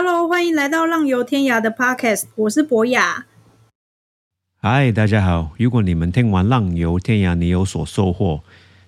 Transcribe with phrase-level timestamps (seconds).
[0.00, 3.26] Hello，欢迎来到浪游天涯的 Podcast，我是博雅。
[4.62, 5.50] 嗨，大家好！
[5.58, 8.42] 如果你们听完《浪游天涯》，你有所收获，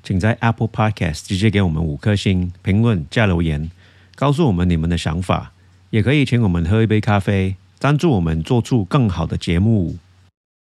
[0.04, 3.73] 请在 Apple Podcast 直接给我们五颗星评论加留言，
[4.15, 5.51] 告诉我们你们的想法。
[5.91, 9.97] 也可以请我们喝一杯咖啡，赞助我们做出更好的节目。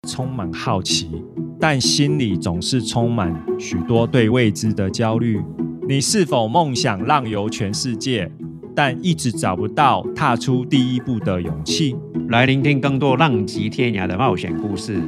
[0.08, 1.22] 充满好奇，
[1.60, 5.44] 但心里总是充满许多对未知的焦虑。
[5.90, 8.32] 你是否梦想浪游全世界，
[8.76, 11.96] 但一直找不到踏出第一步的勇气？
[12.30, 15.02] 来聆听更多浪迹天涯的冒险故事，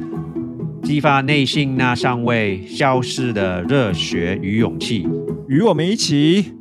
[0.82, 5.08] 激发内心那尚未消失的热血与勇气。
[5.48, 6.52] 与我们一起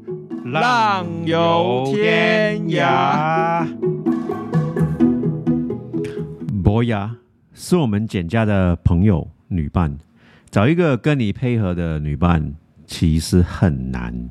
[0.46, 3.66] 浪游天涯。
[6.64, 7.16] 博雅
[7.54, 9.98] 是我们简家的朋友女伴，
[10.50, 12.54] 找一个跟你配合的女伴
[12.86, 14.30] 其实很难。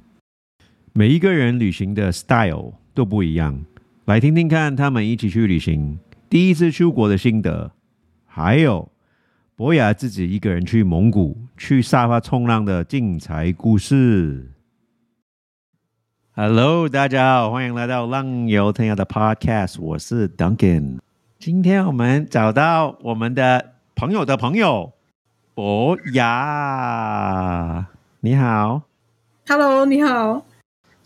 [0.93, 3.65] 每一个人旅行的 style 都不一样，
[4.07, 7.71] 来听听看他们一起去旅行第一次出国的心得，
[8.27, 8.91] 还有
[9.55, 14.51] 博雅自己一个人去蒙古去沙发冲浪的精彩故事。
[16.33, 20.99] Hello，大家好，欢迎来到浪游天涯的 Podcast，我是 Duncan。
[21.39, 24.93] 今天我们找到我们的朋友的朋友
[25.55, 27.87] 博雅，
[28.21, 28.83] 你好。
[29.47, 30.47] Hello，你好。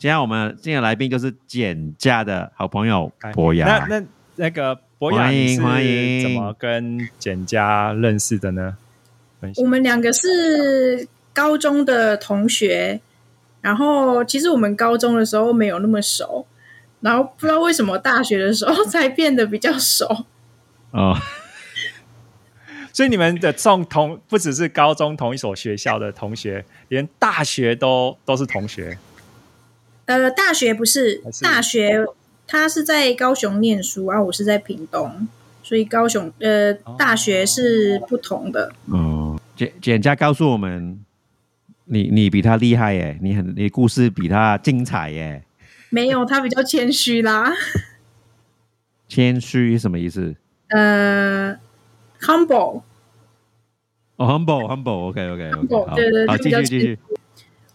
[0.05, 3.87] 今天我们今天的来宾就是简家的好朋友博雅。
[3.89, 8.77] 那那那个博雅，欢迎欢迎怎么跟简家认识的呢？
[9.57, 13.01] 我们两个是高中的同学，
[13.63, 16.47] 然后其实我们高中的时候没有那么熟，
[17.01, 20.27] 然后不知道为什么大学的时候才变得比较熟。
[20.93, 21.17] 哦，
[22.93, 28.99] 所以你们的同同不只是高中同一所学校的同学，连大学都都是同学。
[30.07, 32.05] 呃，大学不是是大学，
[32.47, 35.27] 他是在高雄念书，啊，我是在屏东，
[35.63, 38.73] 所以高雄呃大学是不同的。
[38.87, 41.03] 哦，简简家告诉我们，
[41.87, 45.43] 你你比他厉害耶，你很你故事比他精彩耶。
[45.91, 47.53] 没有，他比较谦虚啦。
[49.09, 50.35] 谦虚什么意思？
[50.69, 51.57] 呃
[52.21, 52.83] ，humble，
[54.17, 56.99] 哦，humble humble，OK OK OK，Humble，好，对对好，就比较继续继续。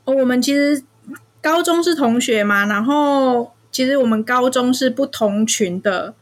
[0.04, 0.84] 哦，我们其实
[1.42, 6.14] 高中是同学嘛，然后其实我们高中是不同群的，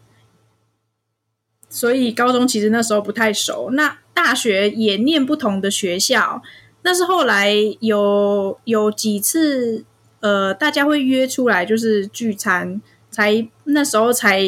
[1.70, 3.70] 所以高中其实那时候不太熟。
[3.72, 6.42] 那大学也念不同的学校，
[6.82, 9.86] 但是后来有有几次，
[10.20, 14.42] 呃，大家会约出来就是聚餐，才那时候才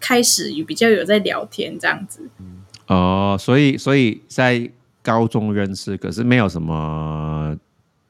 [0.00, 2.28] 开始比较有在聊天这样子。
[2.86, 4.70] 哦，所以所以在
[5.02, 7.56] 高中认识，可是没有什么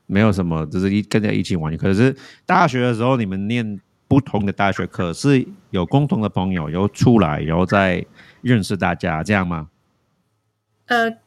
[0.09, 1.77] 没有什么，就是一跟着一起玩。
[1.77, 8.05] 可是大学的时候，你们念不同的大学，可是有共同的朋友，然后出来，然后再
[8.43, 9.69] 认识大家，这样吗？
[10.87, 11.19] 呃，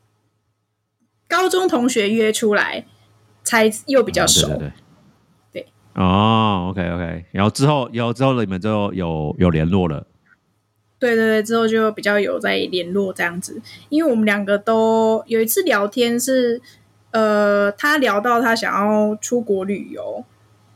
[1.28, 2.86] 高中同学约出来，
[3.44, 4.48] 才又比较熟。
[4.48, 4.72] 对对对。
[5.54, 10.08] 对哦，OK OK，然后之后，然后之后你们就有有联络了。
[10.98, 16.62] 对对对，之后就比较有在联络这样子，因为我们两个都有一次聊天是，
[17.12, 20.24] 呃，他聊到他想要出国旅游，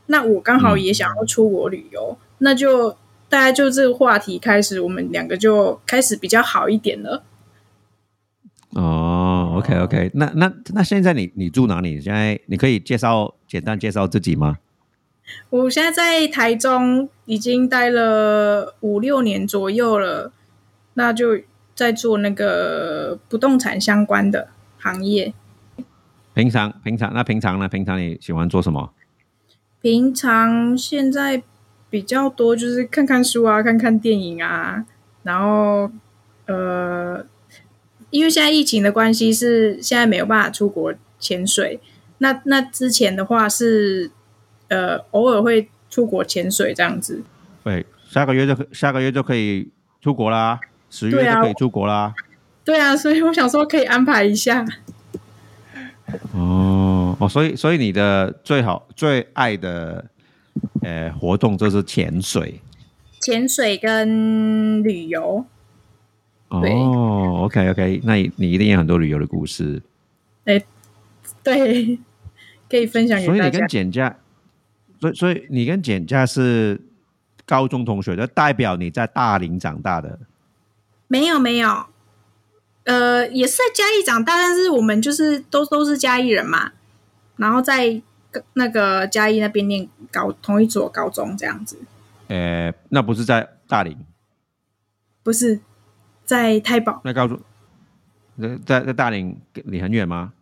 [0.06, 2.90] 那我刚好也想要出国旅游，那就
[3.28, 7.24] 大家就这个话题开始，我们两个就开始比较好一点了。
[8.70, 11.98] 哦，OK OK，那那那现在你你住哪里？
[12.00, 14.58] 现在你可以介绍简单介绍自己吗？
[15.50, 20.30] 我现在在台中已经待了五六年左右了，
[20.94, 21.40] 那就
[21.74, 24.48] 在做那个不动产相关的
[24.78, 25.32] 行业。
[26.36, 27.66] 平常平常那平常呢？
[27.66, 28.92] 平常你喜欢做什么？
[29.80, 31.42] 平常现在
[31.88, 34.84] 比较多就是看看书啊，看看电影啊，
[35.22, 35.90] 然后
[36.44, 37.24] 呃，
[38.10, 41.80] 因为现在疫情的关系，是现在没有办法出国潜水。
[42.18, 44.10] 那那之前的话是
[44.68, 47.22] 呃，偶尔会出国潜水这样子。
[47.64, 49.70] 对，下个月就可下个月就可以
[50.02, 50.60] 出国啦，
[50.90, 52.12] 十月就可以出国啦。
[52.62, 54.66] 对啊，所以我想说可以安排一下。
[56.32, 60.04] 哦哦，所以所以你的最好最爱的
[60.82, 62.60] 呃活动就是潜水。
[63.20, 65.44] 潜水跟旅游，
[66.48, 69.82] 哦，OK OK，那你你一定有很多旅游的故事。
[70.44, 70.62] 哎
[71.42, 71.98] 对，
[72.68, 73.68] 可以分享给大家所以你跟。
[73.68, 74.16] 简家，
[75.00, 76.80] 所以所以你跟简家是
[77.44, 80.18] 高中同学，就代表你在大林长大的。
[81.08, 81.86] 没有没有，
[82.86, 86.70] 呃，也是在嘉义长大，但是我们就是都都是嘉义人嘛，
[87.36, 88.00] 然后在
[88.52, 91.76] 那个嘉义那边念高同一所高中这样子。
[92.28, 93.96] 呃，那不是在大林，
[95.24, 95.58] 不是
[96.24, 97.40] 在太保，那高中
[98.40, 100.32] 在在在大林离很远吗？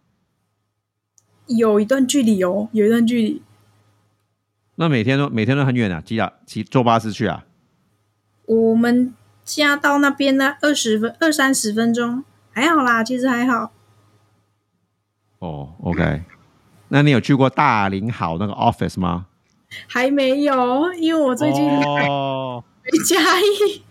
[1.46, 3.42] 有一段距离哦，有一段距离。
[4.74, 7.46] 那每天都每天都很远啊，骑啊骑坐巴士去啊？
[8.44, 9.14] 我们
[9.44, 12.24] 家到那边呢，二十分二三十分钟，
[12.54, 13.72] 还好啦，其实还好。
[15.40, 16.22] 哦，OK，
[16.88, 19.26] 那你有去过大林好那个 office 吗？
[19.88, 23.82] 还没有，因为我最近哦没嘉义，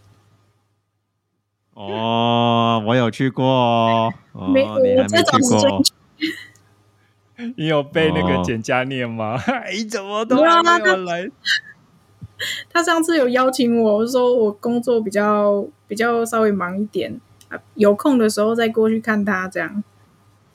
[1.74, 4.12] 哦，我有去过
[4.54, 9.36] 没你还没我这种去过时间你有被那个哦简家念吗？
[9.46, 11.30] 哎，怎么都没有来？
[12.72, 17.33] 他上次有邀请我，我说我工作比较比较稍微忙一点，啊
[17.76, 19.84] 有空的时候再过去看他这样。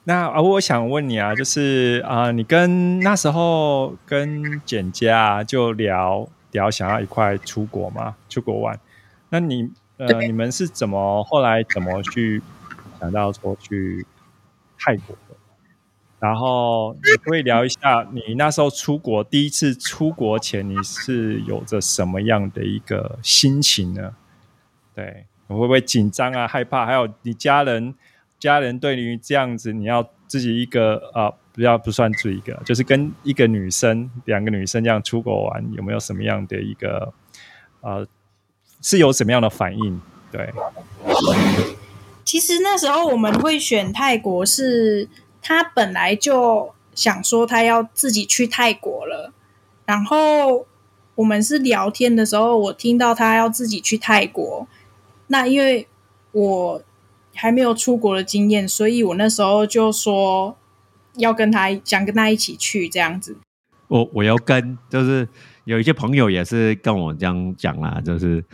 [0.04, 8.80] 那啊，我想问你啊，就是啊、你跟那时候跟简家啊就聊聊想要一块出国吗，出国玩。
[9.28, 12.40] 那你呃，你们是怎么后来怎么去
[12.98, 14.06] 想到说去
[14.78, 15.36] 泰国的？
[16.20, 24.14] 然后你可以聊一下，你那时候出国第一次出国前，你是有着什么样的一个心情呢？
[24.94, 26.84] 对，你会不会紧张啊、害怕？
[26.84, 27.94] 还有你家人，
[28.38, 37.12] 家人对于这样子，你要自己一个啊，不要不算自己一个，就是跟一个女生、两个女生这样出国玩，有没有什么样的一个
[37.80, 38.04] 啊，
[38.82, 40.00] 是有什么样的反应？
[40.30, 40.52] 对，
[42.24, 45.08] 其实那时候我们会选泰国是，
[45.40, 49.32] 他本来就想说他要自己去泰国了，
[49.86, 50.66] 然后
[51.14, 54.68] 我们是聊天的时候，我听到他要自己去泰国，
[55.28, 55.86] 那因为
[56.32, 56.82] 我
[57.34, 60.56] 还没有出国的经验，所以我那时候就说
[61.14, 63.36] 要跟他想跟他一起去这样子。
[63.86, 65.26] 我我要跟，就是
[65.64, 68.44] 有一些朋友也是跟我这样讲啦，就是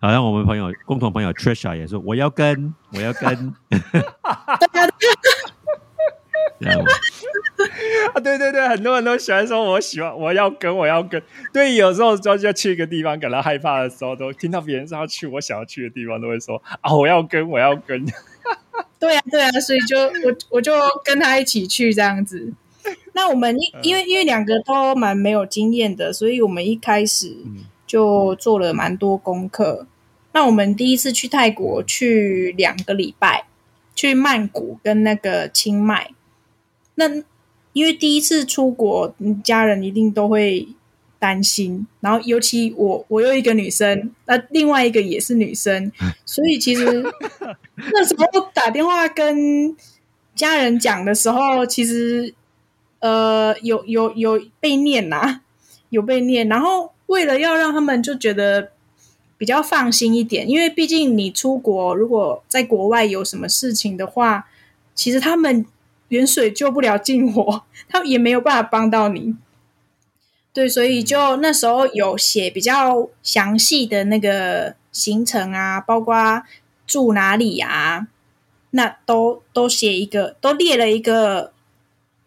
[0.00, 3.54] 好像我们朋友共同朋友 Trisha 也说我要跟，我要跟，
[8.14, 11.20] 啊， 对对对，很多人都喜欢说，我喜欢，我要跟，我要跟。
[11.52, 18.04] 对，有时候就要去一个地方，感到害怕的时候，都听到别人说要去我想要去的地方，都会说啊，我要跟，我要跟。
[18.98, 20.72] 对啊，对啊，所以就我我就
[21.04, 22.52] 跟他一起去这样子。
[23.14, 29.86] 那我们因因为因为两个都蛮没有经验的，所以我们一开始嗯就做了蛮多功课。
[30.32, 33.44] 那我们第一次去泰国去两个礼拜，
[33.94, 36.10] 去曼谷跟那个清迈。
[36.94, 37.22] 那
[37.72, 40.68] 因为第一次出国，嗯家人一定都会
[41.18, 45.90] 担心，然后尤其我我有一个女生，那另外一个也是女生，
[46.26, 46.84] 所以其实
[47.76, 49.74] 那时候打电话跟
[50.34, 52.34] 家人讲的时候，其实
[53.00, 55.40] 呃有有有被念呐、
[55.90, 58.72] 有被念，然后为了要让他们就觉得
[59.38, 64.48] 比较放心一点，因为毕竟你出国，如果在国外有什么事情的话，
[64.94, 65.64] 其实他们
[66.12, 69.34] 远水救不了近火，他也没有办法帮到你。
[70.52, 76.42] 对，所以就那时候有写比较详细的那个行程啊，包括
[76.86, 78.08] 住哪里啊，
[78.72, 81.54] 那都都写一个，都列了一个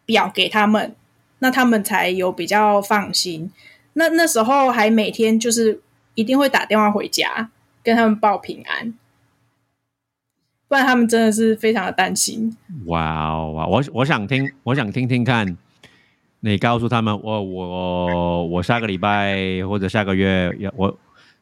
[0.08, 0.96] 表给他们，
[1.38, 3.52] 那他们才有比较放心。
[3.94, 5.80] 那那时候还每天就是
[6.16, 7.52] 一定会打电话回家
[7.84, 8.96] 跟他们报平安，
[10.68, 12.56] 不然他们真的是非常的担心。
[12.86, 13.68] 哇哦哇！
[13.68, 15.56] 我我想听，我想听听看，
[16.40, 20.98] 你告诉他们，我我我下个礼拜或者下个月要我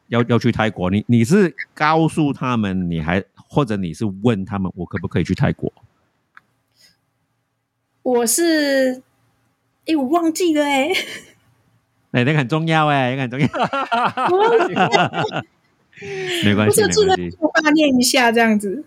[0.08, 5.72] 要要去泰国，你你是告诉他们，你还或者你是问他们，我可不可以去泰国？
[8.02, 9.02] 我是，
[9.86, 10.92] 哎，我忘记了 诶，
[12.12, 13.48] 哎、那个很重要哎，那个很重要，
[14.30, 15.44] 我忘记了，
[16.44, 17.36] 没关系，我关系。
[17.40, 18.84] 我爸念一下这样子。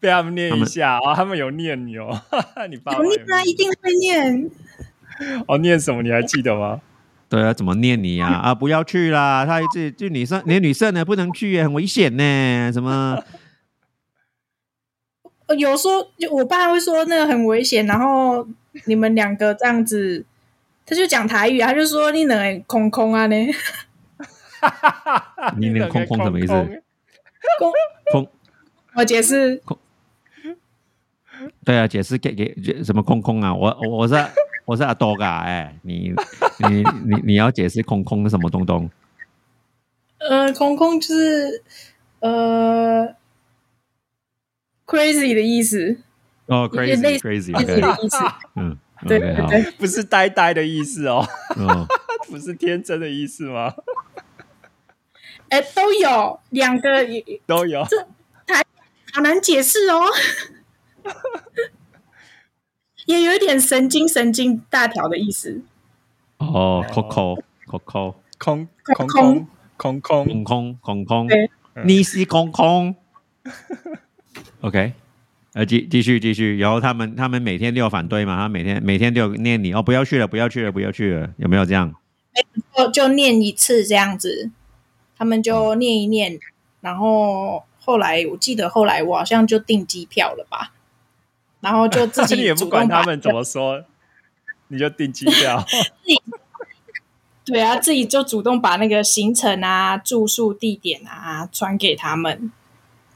[0.00, 2.20] 被他们念一下啊、哦，他们有念你哦，
[2.70, 4.50] 你爸爸有有念啊，一定会念。
[5.46, 6.80] 哦，念什么你还记得吗？
[7.28, 8.34] 对啊，怎么念你呀、啊？
[8.50, 9.44] 啊，不要去啦！
[9.44, 12.72] 他一直就女生，连女生呢不能去，很危险呢。
[12.72, 13.22] 什么？
[15.46, 18.48] 呃 有说，就我爸会说那个很危险，然后
[18.86, 20.24] 你们两个这样子，
[20.86, 23.36] 他就讲台语，他就说你能空空啊呢，
[25.58, 26.52] 你那个空空什么意思
[27.58, 27.72] 空，
[28.12, 28.28] 空
[28.94, 29.62] 我解释，
[31.64, 33.54] 对啊，解释给给什么空空啊？
[33.54, 34.14] 我我我是
[34.64, 36.12] 我是阿多嘎哎，你
[36.68, 38.90] 你你你要解释空空是什么东东？
[40.18, 41.62] 呃，空空就是
[42.20, 43.14] 呃
[44.86, 45.98] crazy 的意思，
[46.46, 48.18] 哦，crazy crazy 的意思，
[48.56, 48.76] 嗯，
[49.08, 51.86] 对对对，不是呆呆的意思哦，哦，
[52.28, 53.74] 不是天真的意思吗？
[55.48, 57.04] 哎，都有两个
[57.46, 57.82] 都有。
[59.12, 60.02] 好难解释哦，
[63.06, 65.62] 也有一点神经神经大条的意思。
[66.38, 69.46] 哦，Coco Coco 空空空空。
[69.76, 70.24] 空空空。
[70.26, 71.26] 空空空空。
[71.26, 71.50] 对，
[71.84, 72.94] 你是空空。
[74.60, 74.92] OK，
[75.54, 81.94] 呃，继继续继续，然后他们他们每天都有反对嘛，他每天每天都有念你哦，不要去了，不要去了，不要去了，有没有这样？
[82.76, 84.50] 就就念一次这样子，
[85.16, 86.38] 他们就念一念，
[86.80, 90.72] 然后后来我记得后来我好像就订机票了吧，
[91.60, 93.84] 然后就自 己你也不管他们怎么说，
[94.68, 95.64] 你就订机票。
[97.44, 102.52] 对啊，自己就主动把那个行程啊、住宿地点啊传给他们。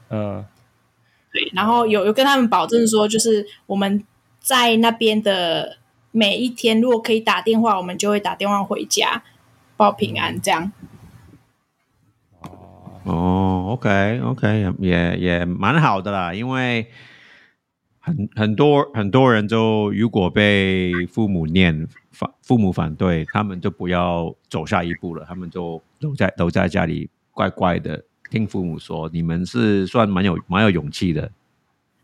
[0.09, 0.45] 嗯，
[1.31, 4.03] 对，然后有有跟他们保证说，就是我们
[4.39, 5.77] 在那边的
[6.11, 9.23] 每一天，如果可以打电话，我们就会打电话回家
[9.77, 10.71] 报平安，这样。
[13.03, 16.91] 哦，OK OK，也也蛮好的啦，因为
[18.05, 29.09] 很很多很多人就如果被父母念反父母反对，他们就不要走下一步了，他们就留在留在家里乖乖的听父母说。
[29.11, 31.31] 你们是算蛮有蛮有勇气的，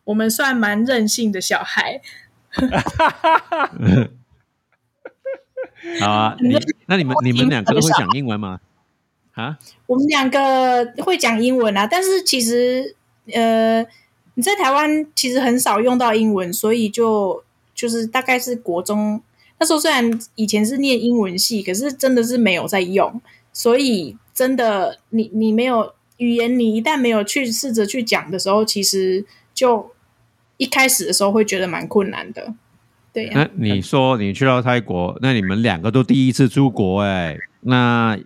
[0.06, 2.02] 我们算蛮任性的小孩，
[6.00, 6.36] 好 啊。
[6.40, 8.60] 你那你们你们两个都会讲英文吗？
[9.34, 9.60] 啊？
[9.86, 12.96] 我们两个会讲英文啊，但是其实
[13.32, 13.86] 呃，
[14.36, 17.44] 你在台湾其实很少用到英文，所以就
[17.76, 19.22] 就是大概是国中
[19.60, 23.22] 那时候，虽然以前是念英文系，可是真的是没有在用，
[23.54, 29.92] 所以真的你你没有语言，你一旦没有去试着去讲的时候，其实就
[30.58, 32.54] 一开始的时候会觉得蛮困难的。
[33.14, 38.18] 对呀、那你说你去到泰国，那你们两个都第一次出国哎、那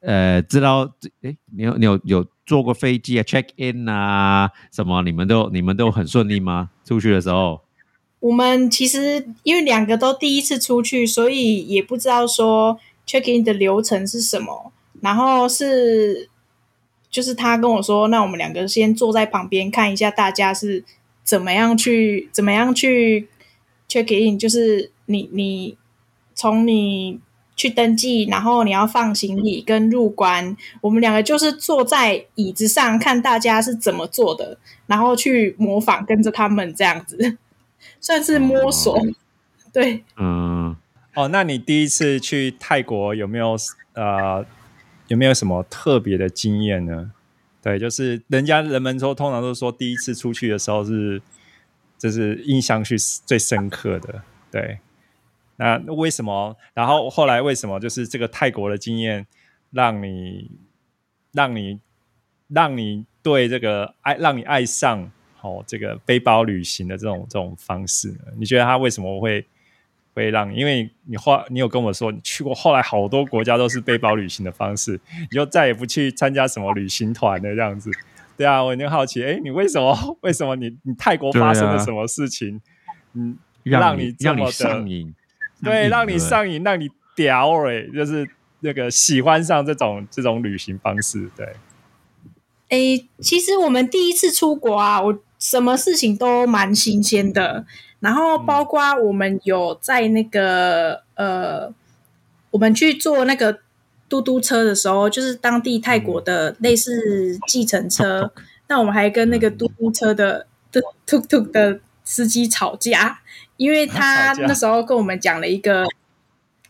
[0.00, 5.02] 呃，知道哎，你有你有有坐过飞机啊，check in 啊，什么？
[5.02, 6.70] 你们都你们都很顺利吗？
[6.84, 7.62] 出去的时候？
[8.20, 14.72] 我们其实因为两个都第一次出去，所以也不知道说 check in 的流程是什么。
[15.00, 16.30] 然后是
[17.10, 20.82] 就是他跟我说，那我们两个先坐在旁边看一下大家是
[21.22, 23.28] 怎么样去怎么样去
[23.88, 25.76] check in，就是你你
[26.34, 27.20] 从你
[27.56, 37.36] 去登记，然后你要放行李跟入关，我们两个就是坐在椅子上看大家是怎么做的，然后去模仿跟着他们这样子。
[38.00, 39.14] 算是摸索，哦
[39.72, 40.76] 对，嗯，
[41.14, 43.56] 哦，那你第一次去泰国有没有
[43.94, 44.44] 呃
[45.08, 47.12] 有没有什么特别的经验呢？
[47.62, 51.20] 对，就是人家人们说，通常都说第一次出去的时候是，
[51.98, 54.22] 就是印象是最深刻的。
[54.50, 54.78] 对，
[55.56, 56.56] 那为什么？
[56.74, 57.78] 然后后来为什么？
[57.78, 59.26] 就是这个泰国的经验
[59.70, 60.50] 让你
[61.32, 61.80] 让你
[62.48, 68.18] 让你对这个爱让你爱上哦这个背包旅行的这种这种方式呢？
[68.38, 69.46] 你觉得它为什么会
[70.14, 70.56] 会让你？
[70.56, 77.90] 因为你后你有跟我说，你去过后来好多国家都是背包旅行的方式，你就再也不去参加什么旅行团的这样子。
[78.36, 80.18] 对啊，我就好奇，哎，你为什么？
[80.22, 82.60] 为什么你你泰国发生了什么事情？
[83.12, 85.14] 嗯，让你让你上瘾，
[85.62, 88.28] 对，让你上瘾，让你屌哎、就是
[88.60, 91.30] 那个喜欢上这种这种旅行方式。
[91.36, 91.54] 对，
[92.70, 97.66] 诶，其实我们第一次出国啊，我什么事情都蛮新鲜的，
[98.00, 101.72] 然后包括我们有在那个呃，
[102.50, 103.60] 我们去坐那个
[104.08, 108.32] 嘟嘟车的时候，就是当地泰国的类似计程车，
[108.68, 113.20] 那我们还跟那个嘟嘟车的的嘟嘟的司机吵架，
[113.56, 115.84] 因为 他那时候跟我们讲了一个。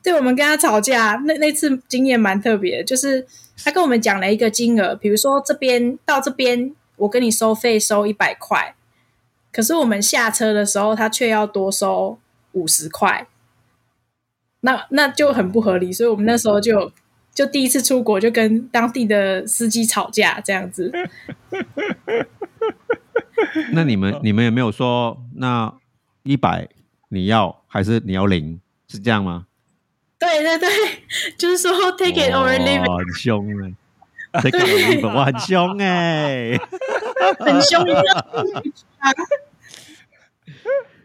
[0.03, 3.27] 对，我们跟他吵架，那那次经验蛮特别的，就是
[3.65, 8.75] 他跟我们讲了一个金额，比如说这边到这边，我跟你收费收一百块，
[9.51, 12.19] 可是我们下车的时候，他却要多收
[12.53, 13.27] 五十块，
[14.61, 16.93] 那那就很不合理，所以我们那时候就
[17.35, 20.93] 就第一次出国就跟当地的司机吵架这样子。
[23.73, 25.73] 那你们你们有没有说那
[26.25, 26.69] 一百
[27.09, 28.61] 你要还是你要零？
[28.89, 29.47] 是这样吗？
[30.19, 30.69] 对对对，
[31.39, 36.59] 就是说 take it or leave it，很凶哎、take it or leave it，哇，很凶哎、
[37.41, 38.03] 很凶的。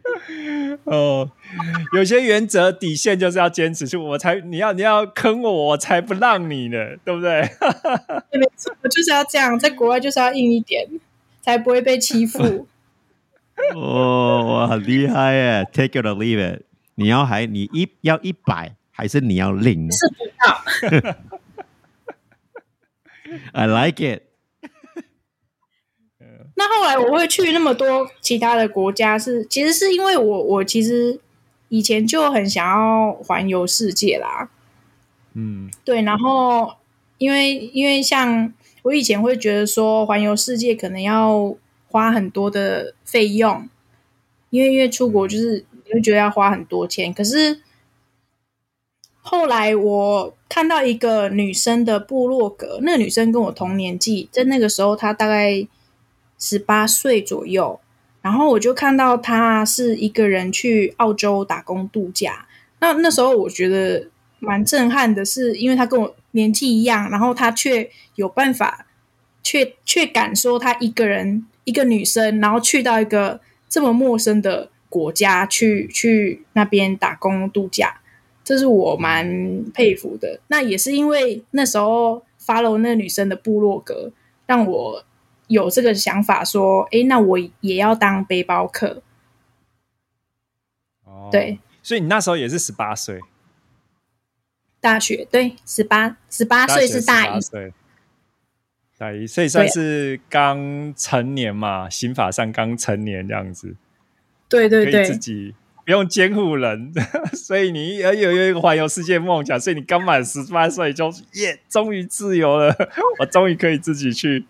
[0.86, 1.30] 哦，
[1.94, 7.42] 有些原则底线就是要坚持住，我才你要你要坑我，我才不让你呢，对不对？
[8.32, 10.88] 对没错，就是要这样，在国外就是要硬一点，
[11.42, 12.68] 才不会被欺负。
[13.76, 16.64] 哦，哇，很厉害耶！Take it or leave it，
[16.96, 19.90] 你要还你一要一百，还是你要零？
[19.92, 21.16] 是不到，
[23.54, 24.24] I like it。
[26.56, 31.20] 那后来我会去那么多其他的国家是，其实是因为我我其实
[31.70, 34.50] 以前就很想要环游世界啦。
[35.34, 36.74] 嗯对，然后
[37.18, 38.52] 因为因为像
[38.82, 41.56] 我以前会觉得说环游世界可能要
[41.90, 43.68] 花很多的费用，
[44.52, 47.62] 因为因为出国就是你会觉得要花很多钱，可是
[49.22, 55.68] 后来我看到一个女生的部落格，那个女生跟我同年纪，在那个时候她大概
[56.38, 57.80] 十八岁左右，
[58.22, 62.48] 然后我就看到她是一个人去澳洲打工度假，
[62.80, 64.08] 那那时候我觉得
[64.40, 68.88] 蛮震撼的是，因为她跟我年纪一样，然后她却有办法，
[69.44, 78.02] 却却敢说她一个人一个女生，然后去到一个这么陌生的国家去去那边打工度假，
[78.44, 80.40] 这是我蛮佩服的。
[80.48, 84.12] 那也是因为那时候 follow 那个女生的部落格，
[84.48, 85.06] 让我
[85.46, 89.04] 有这个想法，说，哎，那我也要当背包客。
[91.04, 93.20] 哦，对，所以你那时候也是十八岁，
[94.82, 97.40] 大学对，十八十八岁是大一。
[97.40, 97.74] 18，岁
[99.00, 103.76] 大一，所以算是刚成年嘛，刑法上刚成年这样子，
[104.50, 106.92] 对对对自，己不用监护人，
[107.34, 112.76] 所以你有有有一个环游世界梦想，所以你刚满十八岁就耶，终于自由了，
[113.22, 114.46] 我终于可以自己去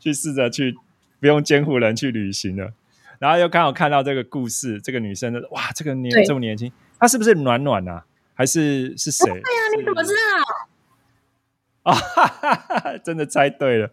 [0.00, 0.74] 去试着去
[1.20, 2.72] 不用监护人去旅行了。
[3.18, 8.04] 然后又刚好看到这个故事，这个女生的哇，这个年这么年轻，她是不是暖暖啊？
[8.34, 9.24] 还是是谁？
[9.26, 10.65] 对呀啊，你怎么知道？
[11.86, 13.88] 啊，哈哈哈真的猜对了，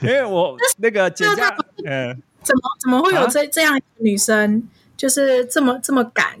[0.00, 1.42] 因为我 那个姐姐，
[1.84, 3.26] 嗯，怎么怎么会有啊？
[3.26, 6.38] 这、这样一个女生，就是这么这么敢？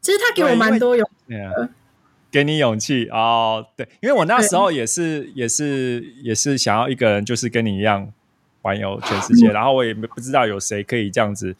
[0.00, 1.52] 其实她给我蛮多勇对啊，
[2.30, 3.08] 给你勇气。
[3.08, 3.66] 哦。
[3.76, 8.12] 对，因为我那时候也是也是也是想要一个人，就是跟你一样
[8.62, 11.56] 环游全世界，然后我也不知道有谁可以这样子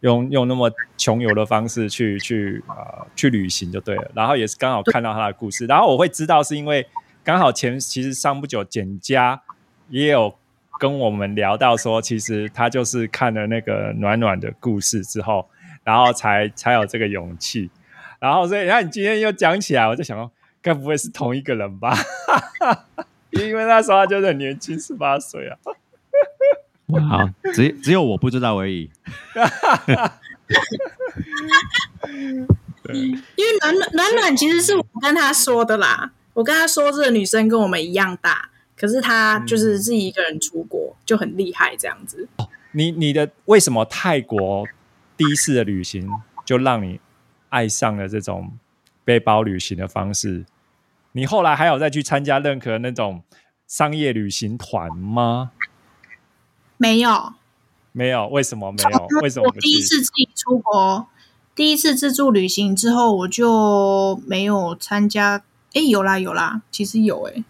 [0.00, 4.10] 用用那么穷游的方式去去呃去旅行就对了。
[4.14, 6.86] 然后也是刚好看到他的故事，然后我会知道是因为
[7.24, 9.42] 刚好前其实上不久简家
[9.88, 10.36] 也有。
[10.80, 15.48] 跟我们聊到说，其实他就是看了那个暖暖的故事之后，
[15.84, 17.70] 然后才才有这个勇气。
[18.18, 20.28] 然后所以，那你今天又讲起来，我就想说，
[20.60, 21.96] 该不会是同一个人吧？
[23.30, 25.56] 因为那时候他就是很年轻，十八岁啊。
[27.08, 28.90] 好，只只有我不知道而已。
[32.82, 32.96] 对，
[33.36, 42.28] 因为暖暖暖暖其实是我跟他说的啦，我跟他说这个女生跟我们一样大，可是她就是自己一个人出国，就很厉害这样子。
[42.72, 44.66] 你你的为什么泰国
[45.16, 46.10] 第一次的旅行
[46.44, 46.98] 就让你
[47.50, 48.52] 爱上了这种
[49.04, 50.44] 背包旅行的方式？
[51.12, 53.22] 你后来还有再去参加任何那种
[53.68, 55.52] 商业旅行团吗？
[56.76, 57.34] 没有，
[57.92, 59.06] 没有，为什么没有？
[59.22, 59.60] 为什么我？
[59.60, 61.06] 第一次自己出国，
[61.54, 65.44] 第一次自助旅行之后，我就没有参加。
[65.74, 67.44] 诶，有啦有啦，其实有诶，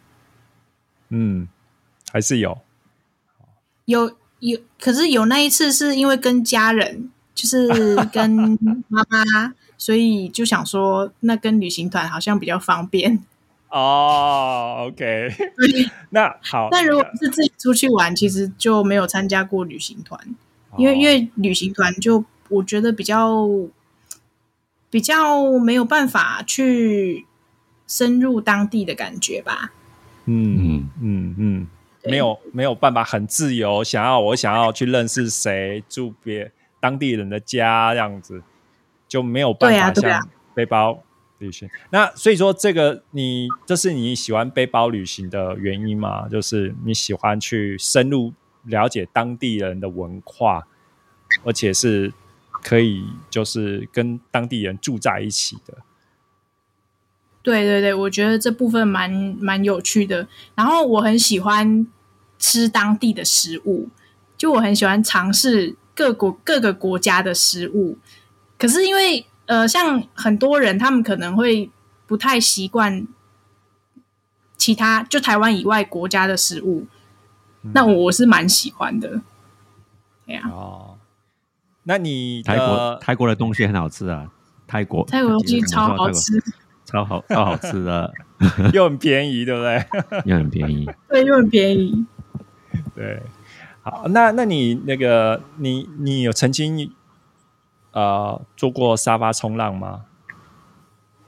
[1.09, 1.49] 嗯，
[2.13, 2.59] 还是有。
[3.85, 7.69] 有有，可是有那一次是因为跟家人，就是
[8.13, 8.31] 跟
[8.89, 13.23] 妈妈，所以就想说，那跟旅行团好像比较方便。
[13.69, 15.29] 哦，OK，
[16.11, 20.19] 那好，但如果是自己出去玩，其实就没有参加过旅行团，
[20.79, 23.49] 因为哦因为旅行团就我觉得比较
[24.91, 27.27] 比较没有办法去
[27.87, 29.73] 深入当地的感觉吧。
[30.27, 31.67] 嗯嗯嗯嗯，
[32.05, 38.43] 没有没有办法很自由，想要我想要去认识谁，住别当地人的家这样子，
[39.07, 41.03] 就没有办法像背包
[41.39, 41.69] 旅行。
[41.91, 46.27] 那所以说，这个你这是你喜欢背包旅行的原因吗？
[46.29, 50.67] 就是你喜欢去深入了解当地人的文化，
[51.45, 52.13] 而且是
[52.63, 55.75] 可以就是跟当地人住在一起的。
[57.45, 60.27] 对对对，我觉得这部分蛮蛮有趣的。
[60.57, 61.87] 然后我很喜欢
[62.39, 63.91] 吃当地的食物，
[64.37, 67.99] 就我很喜欢尝试各国各个国家的食物。
[68.59, 71.71] 可是因为呃，像很多人他们可能会
[72.07, 73.07] 不太习惯
[74.57, 76.87] 其他就台湾以外国家的食物，
[77.75, 79.21] 那我是蛮喜欢的。
[80.25, 80.97] 对呀、哦，
[81.83, 84.31] 那你泰国泰国的东西很好吃啊，
[84.67, 86.43] 泰国泰国东西超好，吃，
[86.95, 88.13] 超好 超好吃的，
[88.73, 89.85] 又很便宜，对不对？
[90.25, 90.89] 又很便宜。
[91.09, 92.07] 对，又很便宜。
[92.95, 93.21] 对，
[93.83, 96.93] 好，那那你那个你你有曾经
[97.93, 100.03] 呃做过沙发冲浪吗？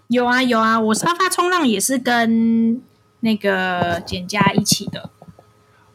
[0.06, 2.80] 有啊有啊，我沙发冲浪也是跟
[3.20, 5.10] 那个简家一起的。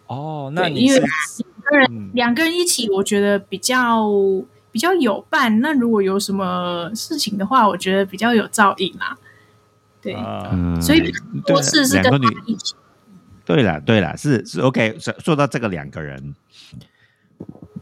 [0.07, 4.09] 哦，那对因为你是两个人嗯两个人一起，我觉得比较
[4.69, 5.61] 比较有伴。
[5.61, 9.17] 那如果有什么事情的话，我觉得比较有照应啦。
[10.01, 10.13] 对，
[10.81, 11.11] 所以对
[11.45, 12.73] 多事是跟两个女他一起。
[13.45, 15.13] 对了，对了，是是 OK 说。
[15.19, 16.35] 说到这个两个人，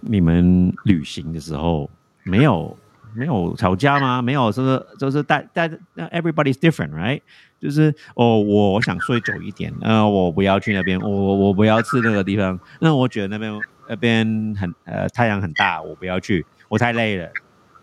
[0.01, 1.89] 你们旅行的时候
[2.23, 2.75] 没有
[3.13, 4.21] 没有吵架吗？
[4.21, 7.21] 没有，是不是就是大大那 everybody's different right？
[7.60, 17.29] 就是哦，我我想睡久一点，呃，我不要去那边，我我我不要去那个地方，那我觉得那边那边很呃太阳很大，我不要去，我太累了。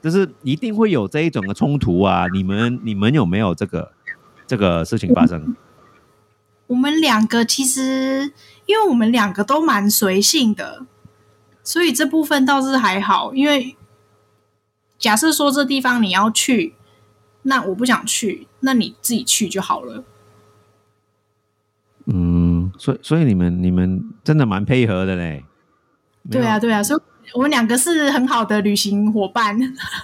[0.03, 2.27] 就是一定会有这一种的冲突啊！
[2.33, 3.91] 你们你们有没有这个
[4.47, 5.57] 这个事情发生？
[6.69, 8.33] 我们两个其实，
[8.67, 10.87] 因为我们两个都蛮随性的，
[11.63, 13.35] 所以这部分倒是还好。
[13.35, 13.77] 因为
[14.99, 16.75] 假设说这地方你要去，
[17.43, 20.05] 那我不想去，那你自己去就好了。
[22.07, 25.45] 嗯，所以所以你们你们真的蛮配合的嘞。
[26.31, 27.01] 对啊，，对啊，所以
[27.35, 29.57] 我们两个是很好的旅行伙伴。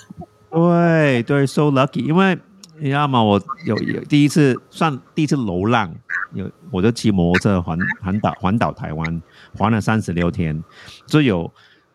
[0.51, 2.39] 对对，so lucky，因为
[2.83, 3.23] 你知道吗？
[3.23, 5.95] 我有有第一次算第一次流浪，
[6.33, 9.23] 有我就骑摩托车环环岛环岛台湾，
[9.57, 10.61] 环了三十六天，
[11.07, 11.49] 就有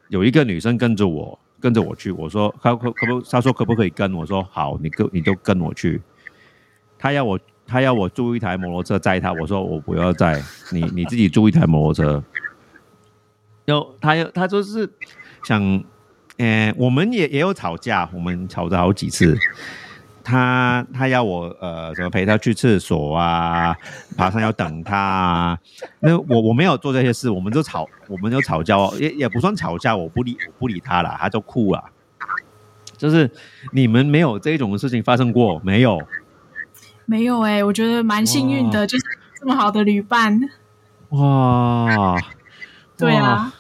[0.08, 6.02] 有一个女生跟着我跟着我去，我说可可可不，她说可不可以跟我说好，你跟你就跟我去。
[6.98, 12.24] 她要我她要我租一台摩托车载她，我说我不要载，你你自己租一台摩托车。
[13.66, 14.90] 有她有她就是
[15.44, 15.84] 想，
[16.38, 19.38] 呃，我们也也有吵架，我们吵了好几次。
[20.28, 23.74] 他他要我呃什么陪他去厕所啊，
[24.18, 25.58] 爬山要等他啊。
[26.02, 31.82] 那我我没有做这些事，我们就吵，我们就吵架哦，也也不算吵架，我不理我不理他了，他就哭了。
[32.98, 33.32] 就是
[33.72, 35.98] 你们没有这种事情发生过没有？
[37.06, 39.06] 没有哎、我觉得蛮幸运的，就是
[39.40, 40.38] 这么好的旅伴。
[41.12, 42.18] 哇，
[42.98, 43.54] 对啊，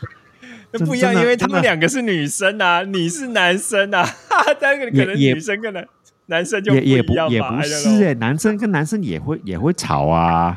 [0.72, 5.88] 那不一样，因为他们两个是女生啊，你是男生啊，哈哈，但是可能女生跟男
[6.28, 10.56] 男生就也也不也不是哎、男生跟男生也会也会吵啊，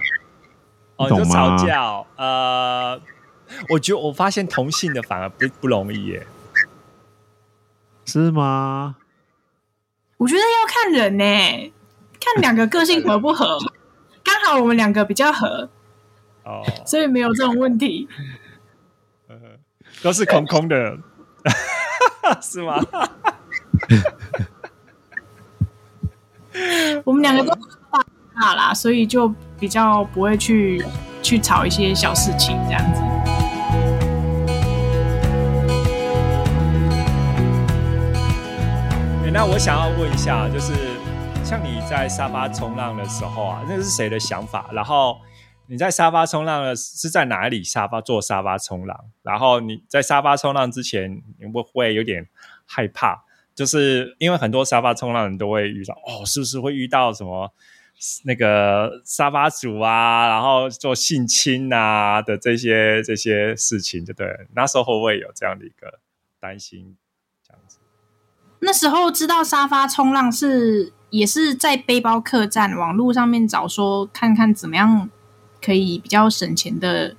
[0.97, 1.57] 哦，就吵？
[1.57, 3.01] 架哦、呃，
[3.71, 6.27] 我觉得我发现同性的反而不不容易耶。
[8.05, 8.97] 是吗？
[10.17, 11.73] 我觉得要看人呢、
[12.21, 13.59] 看两个个性合不合。
[14.23, 15.71] 刚好我们两个比较合，
[16.45, 18.09] 哦，所以没有这种问题。
[20.03, 20.99] 都是空空的，
[22.43, 22.77] 是吗？
[27.05, 27.55] 我们两个都
[27.91, 28.05] 大
[28.41, 30.85] 大啦，所以就比较不会去
[31.23, 33.01] 去吵一些小事情这样子。
[39.25, 40.73] 欸那我想要问一下，就是
[41.45, 44.69] 像你在沙发冲浪的时候啊，那是谁的想法？
[44.73, 45.19] 然后
[45.67, 48.99] 你在沙发冲浪的是在哪里沙发做沙发冲浪？
[49.23, 52.27] 然后你在沙发冲浪之前，你会不会有点
[52.67, 53.23] 害怕？
[53.55, 57.53] 就是因为很多沙发冲浪人都会遇到，哦，是不是会遇到什么
[58.25, 64.47] 那个沙发主啊，然后做性侵啊的这些这些事情，对不对？
[64.55, 65.99] 那时候会不会有这样的一个
[66.41, 66.97] 担心？
[67.47, 67.79] 这样子？
[68.61, 75.11] 那时候知道沙发冲浪是也是在背包客栈网络上面找说看看怎么样
[75.63, 77.17] 可以比较省钱的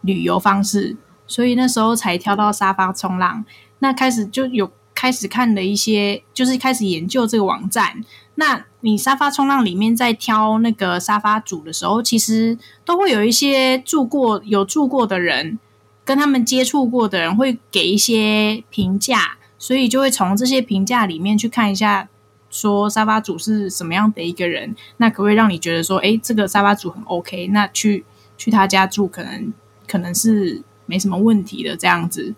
[0.00, 3.44] 旅游方式，所以那时候才挑到沙发冲浪。
[3.78, 8.04] 那开始就有开始看了一些，就是开始研究这个网站。
[8.36, 15.58] 那你沙发冲浪里面在挑那个沙发主的时候，其实都会有一些住过有住过的人，
[16.04, 22.08] 跟他们接触过的人会给一些评价，所以就会从这些评价里面去看一下，
[22.50, 28.04] 说沙发主是什么样的一个人，那可不可以让你觉得说，诶，这个沙发主很 OK，那去
[28.36, 29.52] 去他家住可能
[29.86, 32.34] 可能是没什么问题的这样子。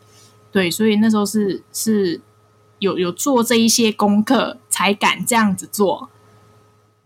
[0.52, 2.20] 对，所以那时候是是
[2.78, 6.10] 有有做这一些功课，才敢这样子做。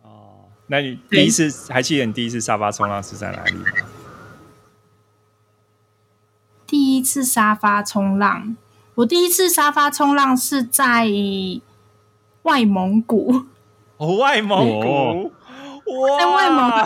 [0.03, 3.65] 哦，那你第一次还记得你第一次沙发冲浪是在哪里吗？
[6.67, 8.57] 第一次沙发冲浪，
[8.95, 11.09] 我第一次沙发冲浪是在
[12.43, 13.43] 外蒙古，
[13.97, 15.33] 哦，外蒙古，
[16.19, 16.77] 在外蒙古，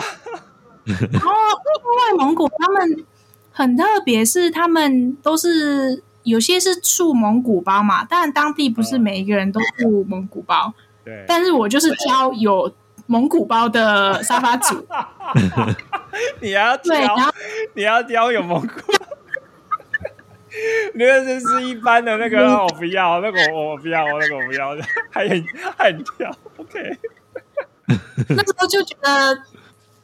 [1.11, 3.05] 然后外蒙古他们
[3.51, 10.73] 很特别，是他们都是有些是住蒙古包嘛，当然当地不是每一个人都住蒙古包，
[11.05, 12.73] 对，但是我就是挑有
[13.05, 14.85] 蒙古包的沙发主，
[16.41, 17.31] 你要对，然挑，后
[17.75, 18.67] 你要挑有蒙古。
[20.93, 24.75] 那个就是一般的那个，我不要，那个我我不要，那个我不要，
[25.11, 25.45] 还很
[25.77, 26.97] 还很挑，OK。
[28.29, 29.37] 那时候就觉得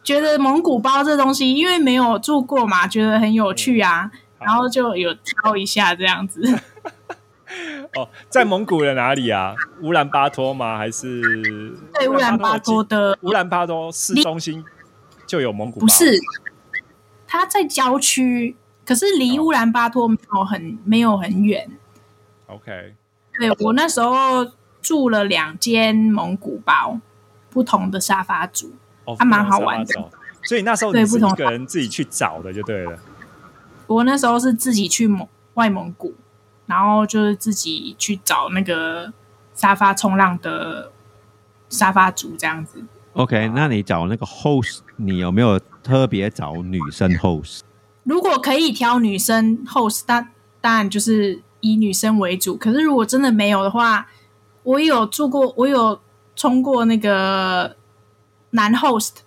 [0.03, 4.12] 觉得蒙古包这东西，因为没有住过嘛，觉得很有趣啊，
[4.45, 6.41] 然后就有挑一下这样子。
[7.95, 9.54] 哦，在蒙古的哪里啊？
[9.82, 10.77] 乌兰巴托吗？
[10.77, 11.21] 还是
[11.93, 14.63] 对乌兰巴托的乌兰巴托市中心
[15.27, 15.86] 就有蒙古包？
[15.86, 16.17] 不是，
[17.27, 21.69] 它在郊区，可是离乌兰巴托没有很没有很远。
[22.47, 22.95] OK，
[23.38, 24.49] 对我那时候
[24.82, 26.99] 住了两间蒙古包，
[27.49, 28.73] 不同的沙发组，
[29.04, 30.10] 哦，还蛮好玩的。
[30.43, 32.97] 所以那时候你是对不同一个人自己去找的就对了。
[33.93, 36.13] 我那时候是自己去蒙外蒙古，
[36.65, 39.12] 然后就是自己去找那个
[39.54, 40.91] 沙发冲浪的
[41.69, 42.84] 沙发族这样子。
[43.13, 47.60] OK，那你找那个 host，你有没有特别找女生 host？
[48.04, 50.30] 如果可以挑女生 host，但
[50.62, 52.56] 当然就是以女生为主。
[52.56, 54.08] 可是如果真的没有的话，
[54.63, 55.99] 我有住过，我有
[56.36, 57.75] 冲过那个
[58.51, 59.17] 男 host，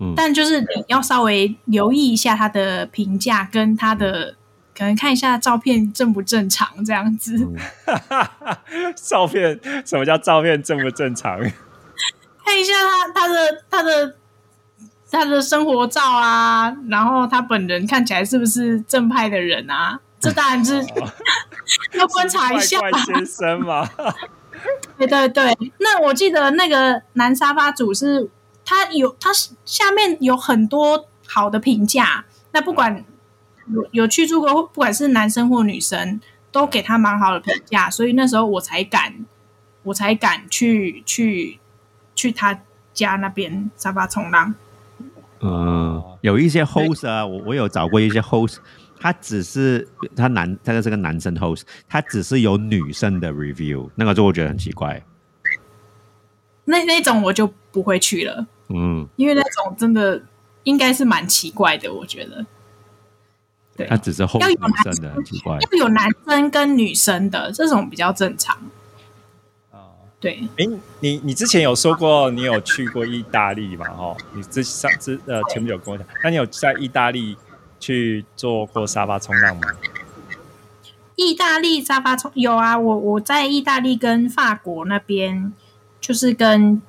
[0.00, 4.34] 嗯但就是你要稍微留意一下他的评价跟他的，
[4.76, 7.48] 可能看一下照片正不正常这样子。
[8.96, 11.38] 照片什么叫照片正不正常？
[12.44, 14.16] 看一下他他的他的
[15.10, 20.00] 他的生活照啊，然后他本人看起来是不是正派的人啊？
[20.20, 20.82] 这当然是
[21.92, 22.80] 要观察一下。
[22.80, 23.88] 怪怪先生嘛，
[24.98, 28.28] 对对对，那我记得那个男沙发主是
[28.64, 29.30] 他有他
[29.64, 33.04] 下面有很多好的评价，那不管
[33.72, 39.24] 有有去住过，不管是男生或女生，都给他蛮好的评价，所以那时候我才敢，
[39.82, 41.58] 我才敢去去
[42.14, 42.60] 去他
[42.92, 44.54] 家那边沙发冲浪。
[45.40, 48.56] 嗯，有一些 host 啊，我我有找过一些 host，
[48.98, 55.02] 他只是他男，他是个男生 host，他只是有女生的 review，那个就我觉得很奇怪。
[56.64, 60.22] 那那种我就不会去了，嗯，因为那种真的
[60.62, 62.44] 应该是蛮奇怪的，我觉得。
[63.76, 65.58] 对，他只是 host 要有男生的，很奇怪。
[65.58, 68.56] 要有男生跟女生的这种比较正常。
[69.72, 70.64] 哦对，哎，
[71.00, 73.86] 你你之前有说过你有去过意大利嘛？
[73.98, 77.36] 哦，你之上之呃前面有跟我讲，那你有在意大利
[77.80, 79.68] 去做过沙发冲浪吗？
[81.16, 85.52] 意大利沙发冲有啊，我我在意大利跟法国那边
[86.00, 86.80] 就是跟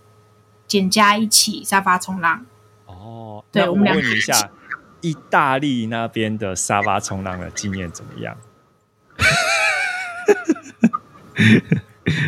[0.76, 2.46] 简家一起沙发冲浪。
[2.86, 4.52] 哦，那我对我们两个问你一下，
[5.00, 8.36] 意大利那边的沙发冲浪的经验怎么样？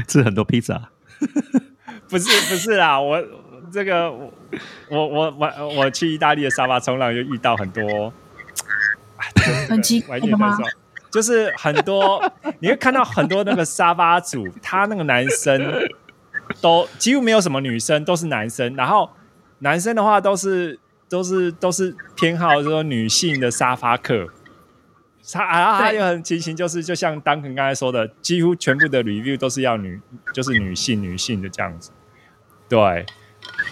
[0.07, 0.89] 吃很多披萨。
[2.07, 3.21] 不是不是啦，我
[3.69, 4.31] 这个我
[4.89, 8.13] 我我我我去意大利的沙发冲浪，就遇到很多，
[9.67, 10.57] 很奇怪的吗
[11.11, 12.23] 就是很多，
[12.59, 15.59] 你会看到很多那个沙发组，他那个男生
[16.61, 19.09] 都几乎没有什么女生，都是男生，然后
[19.59, 24.27] 男生的话都是都是都是偏好说女性的沙发客。
[25.29, 29.99] 他啊，还对有很情形就是，就像当肯刚才说的，几乎全部的 review 都是要女，
[30.33, 31.91] 就是女性女性的这样子。
[32.69, 33.05] 对，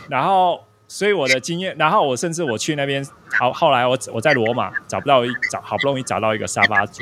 [0.09, 7.01] 然后所以我的经验，然后我甚至我去那边，好后来我我在罗马找不到一找，好不容易找到一个沙发主，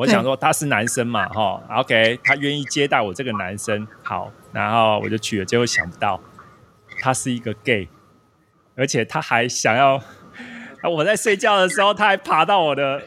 [0.00, 6.18] 我想说他是男生嘛，哈，OK，他愿意接待我这个男生，好，然后我就去了，结果想不到
[7.00, 7.86] 他是一个 gay，
[8.76, 10.02] 而且他还想要，
[10.90, 13.02] 我在睡觉的时候，他还爬到我的，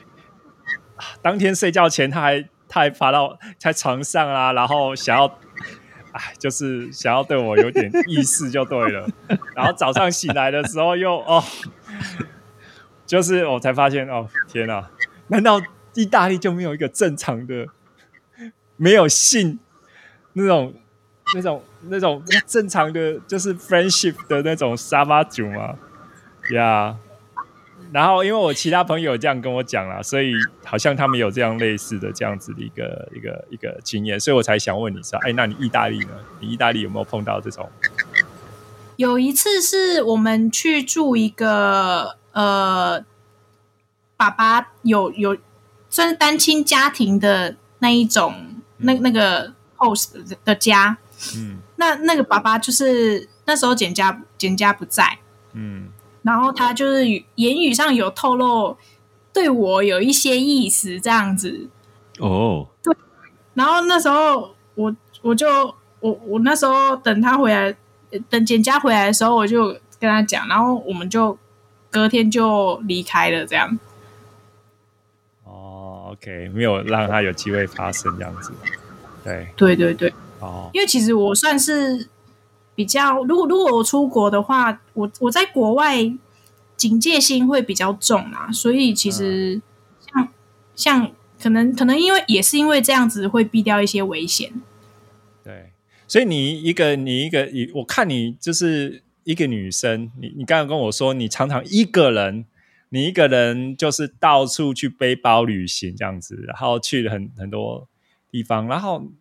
[1.24, 5.40] 当天睡觉前他还他还爬到在床上啊，然后想要。
[6.14, 9.08] 哎，就是想要对我有点意思就对了，
[9.56, 11.44] 然后早上醒来的时候又哦，
[13.04, 14.92] 就是我才发现哦，天哪、
[15.30, 15.60] 难道
[15.94, 17.68] 意大利就没有一个正常的
[18.78, 19.60] 没有性
[20.34, 20.74] 那种
[21.36, 25.76] 那种那种正常的就是 friendship 的那种沙发主吗？
[26.52, 26.98] 呀、
[27.94, 30.34] 然后因为我其他朋友这样跟我讲了，所以
[30.66, 36.10] 好像他们有这样类似的这样子的一个一个一个经验，所以我才想问你说，哎，那你意大利呢？
[36.42, 37.70] 你意大利有没有碰到这种？
[38.98, 43.06] 有一次是我们去住一个呃，
[44.18, 45.38] 爸爸有有
[45.94, 50.98] 算是单亲家庭的那一种，那那个 host 的的家，
[51.38, 51.60] 嗯。
[51.76, 55.20] 那那个爸爸就是那时候简家简家不在，
[55.54, 55.90] 嗯。
[56.24, 58.76] 然后他就是语言语上有透露
[59.32, 61.70] 对我有一些意思这样子，
[62.18, 62.96] 哦，对。
[63.54, 65.48] 然后那时候我我就
[66.00, 67.76] 我我那时候等他回来，
[68.10, 69.68] 呃等简家回来的时候，我就
[70.00, 71.38] 跟他讲，然后我们就
[71.92, 73.78] 隔天就离开了，这样。
[76.14, 78.52] 哦，OK，没有让他有机会发生这样子。
[79.24, 82.08] 对，对对对，哦，因为其实我算是
[82.76, 86.12] 比较，如果如果我出国的话，我我在国外
[86.76, 89.62] 警戒心会比较重啊，所以其实
[90.12, 90.28] 像、
[90.76, 94.52] 像可能可能因为也是因为这样子会避掉一些危险。
[95.44, 95.72] 对，
[96.08, 102.46] 所以你一个你一个你，我看你就是一个女生，你你刚刚跟我说，你常常一个人，
[102.94, 107.90] 你一个人就是到处去背包旅行这样子，然后去了很很多
[108.30, 109.12] 地方，然后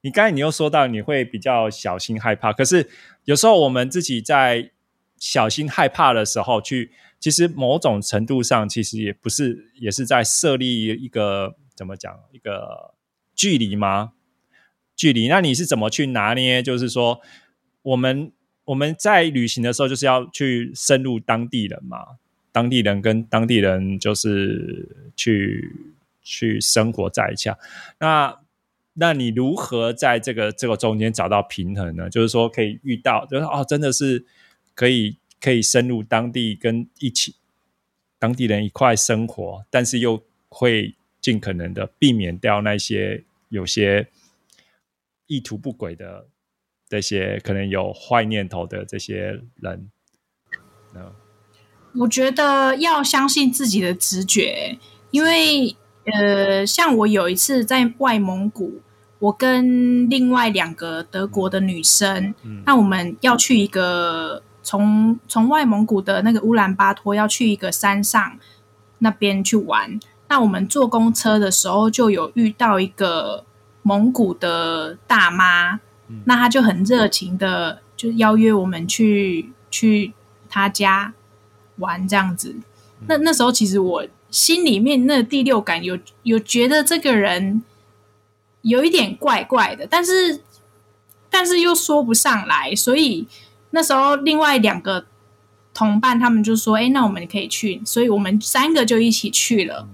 [0.00, 2.88] 你刚才你又说到你会比较小心害怕，可是
[3.26, 4.70] 有时候我们自己在
[5.18, 12.94] 小心害怕的时候去，其实某种程度上其实也不是也是在设立一个怎么讲一个
[13.34, 14.12] 距离吗？
[14.96, 16.62] 距离，那你是怎么去拿捏？
[16.62, 17.20] 就是说，
[17.82, 18.32] 我们
[18.64, 21.98] 我们在旅行的时候，就是要去深入当地人嘛，
[22.52, 25.72] 当地人跟当地人就是去
[26.22, 27.50] 去生活在一起。
[27.98, 28.40] 那
[28.94, 32.10] 那你如何在这个这个中间找到平衡呢？
[32.10, 34.24] 就是说，可以遇到，就是哦，真的是
[34.74, 37.36] 可以可以深入当地跟一起
[38.18, 44.08] 当地人一块生活，但是又会尽可能的避免掉那些有些。
[45.32, 46.26] 意图不轨的
[46.88, 49.88] 这些可能有坏念头的这些人，
[50.92, 51.12] 嗯，
[51.94, 54.78] 我觉得要相信自己的直觉，
[55.10, 58.80] 因为呃，像我有一次在外蒙古，
[59.18, 68.38] 我跟另外两个德国的女生，那我们要去一个从从外蒙古的那个乌兰巴托要去一个山上
[68.98, 69.98] 那边去玩，
[70.28, 73.44] 那我们坐公车的时候就有遇到一个。
[73.82, 75.80] 蒙古的大妈，
[76.26, 80.12] 那她就很热情的，就邀约我们去去
[80.50, 81.14] 她家
[81.80, 82.54] 玩这样子。
[83.08, 87.62] 那那时候其实我心里面那第六感有有觉得这个人
[88.62, 90.40] 有一点怪怪的，但是
[91.28, 93.26] 但是又说不上来，所以
[93.70, 95.04] 那时候另外两个
[95.74, 99.88] 同伴他们就说：“哎，那我们可以去。”所以我们三个就一起去了。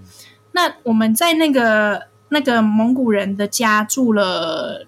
[0.51, 2.07] 那我们在那个。
[2.29, 4.85] 那个蒙古人的家住了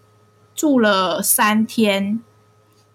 [0.53, 2.19] 住了三天，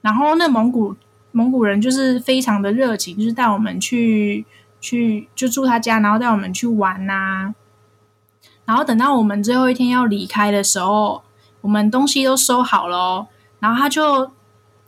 [0.03, 0.95] 然后那蒙古
[1.35, 4.47] 蒙古人就是非常的热情，就是带我们去
[4.81, 7.53] 去就住他家，然后带我们去玩呐。
[8.65, 11.25] 然后等到我们最后一天要离开的时候，
[11.61, 13.27] 我们东西都收好了，
[13.59, 14.31] 然后他就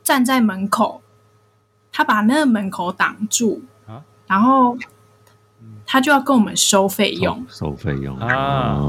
[0.01, 1.01] 站在门口，
[1.91, 3.63] 他把那个门口挡住。
[3.85, 4.77] 啊，然后
[5.85, 8.17] 他就要跟我们收费用，收费用。
[8.17, 8.79] 啊。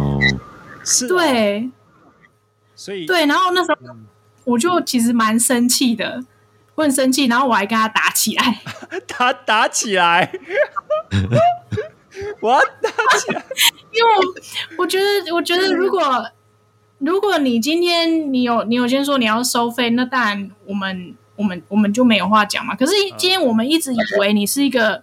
[0.84, 1.70] 是，对，
[2.76, 3.96] 所以对，然后那时候
[4.44, 6.24] 我就其实蛮生气的，
[6.78, 8.60] 我很生气，然后我还跟他打起来，
[9.08, 10.30] 打打起来，
[12.40, 13.44] 我要打起来，
[13.90, 16.30] 因为我我觉得，我觉得如果
[16.98, 22.76] 如果你今天你有你有先说你要收费，那当然我们我们我们就没有话讲嘛。
[22.76, 25.02] 可是今天我们一直以为你是一个。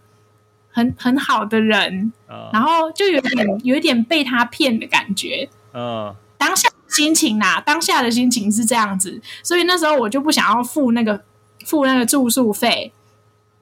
[0.77, 2.11] 很很好的人，
[2.51, 5.47] 然后就有点有一点被他骗的感觉。
[5.73, 11.23] 嗯，当下心情呐，当下的心情是这样子，所以那时候我就不想要付那个
[11.65, 12.93] 付那个住宿费。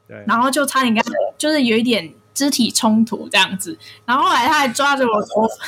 [0.07, 1.03] 对，然后就差点跟
[1.37, 3.77] 就是有一点肢体冲突这样子。
[4.05, 5.65] 然后后来他还抓着我头发，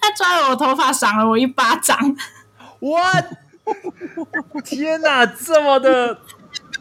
[0.00, 1.98] 他抓着我头发赏了我一巴掌。
[2.78, 2.98] 我
[4.64, 6.18] 天哪，这么的！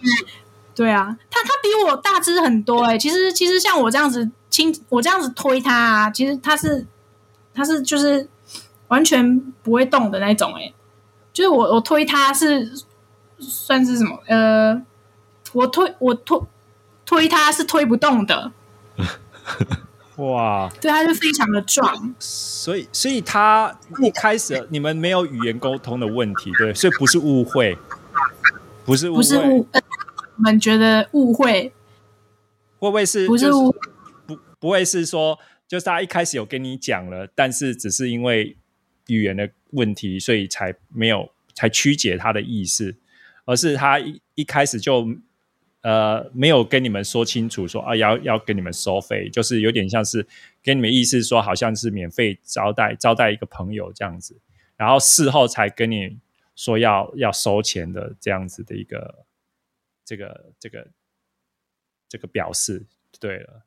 [0.75, 2.97] 对啊，他他比我大只很多哎。
[2.97, 6.85] 其实其实像我这样子轻，我这样子推他啊，其实他是
[7.53, 8.27] 他是就是
[8.87, 10.73] 完全不会动的那种哎。
[11.33, 12.71] 就是我我推他是
[13.39, 14.17] 算是什么？
[14.27, 14.81] 呃，
[15.53, 16.39] 我推我推
[17.05, 18.51] 推他是推不动的。
[20.17, 20.69] 哇！
[20.81, 22.13] 对，他就非常的壮。
[22.19, 27.77] 所以所以他一开始你们没有语言沟通的问题，对，所以不是误会，
[28.85, 29.65] 不是不是误。
[30.35, 31.71] 我们觉得误会
[32.79, 33.73] 会不会是不是误
[34.25, 38.57] 不不会是说，就是他一开始有跟你讲了，但是只是因为
[39.07, 42.95] 语言的问题，所以才没有才曲解他的意思，
[43.45, 45.07] 而是他一一开始就
[45.81, 50.27] 呃没有跟你们说清楚，说啊要要跟你们收费，就是有点像是
[50.63, 54.37] 跟你们意思说，好像是免费招待招待一个朋友这样子，
[54.75, 56.17] 然后事后才跟你
[56.55, 59.25] 说要要收钱的这样子的一个。
[60.05, 60.87] 这个这个
[62.07, 62.83] 这个表示
[63.19, 63.61] 对了，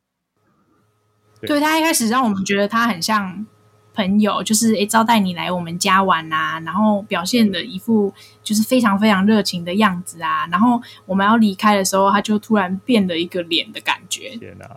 [1.43, 3.47] 对他一开始让我们觉得他很像
[3.95, 8.13] 朋友，就是诶招待你来我们家玩啊，然后表现的一副
[8.43, 14.37] 就是非常非常热情的样子啊，然后我们要离开的时候，他就突然变了一个脸的感觉。
[14.37, 14.69] 天哪！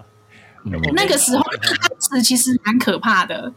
[0.93, 1.43] 那个时候
[1.99, 3.53] 是其实蛮可怕的，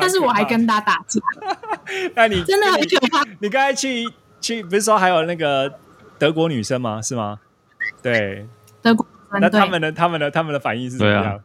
[0.00, 1.20] 但是我还跟他打架。
[2.16, 3.24] 那你真的很可怕。
[3.40, 4.04] 你刚才去
[4.40, 5.78] 去不是说还有那个？
[6.16, 7.02] 德国女生吗？
[7.02, 7.40] 是吗？
[8.00, 8.46] 对，
[8.80, 11.40] 德国那对他们的他们的他们的反应是怎么样啊样？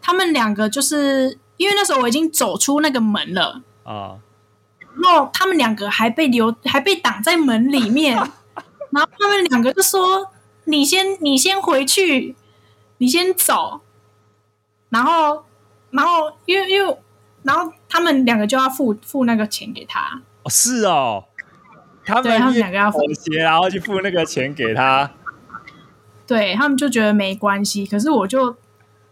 [0.00, 4.18] 他们两个就是因为那时候我已经走出那个门了，啊，
[5.00, 8.14] 然后他们两个还被留还被挡在门里面，
[8.90, 10.30] 然后他们两个就说
[10.64, 12.34] ：“你先你先回去，
[12.98, 13.80] 你先走。”
[14.90, 15.44] 然后
[15.90, 16.96] 然后因为因为
[17.42, 21.24] 然后他们两个就要付付那个钱给他，哦，是哦，
[22.04, 22.98] 他们他们两个要付。
[22.98, 25.10] 妥协，然后去付那个钱给他。
[26.26, 28.56] 对他们就觉得没关系，可是我就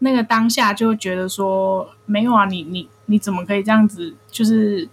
[0.04, 4.88] 那个当下就觉得说没有啊，你你你怎么可以这样子，就是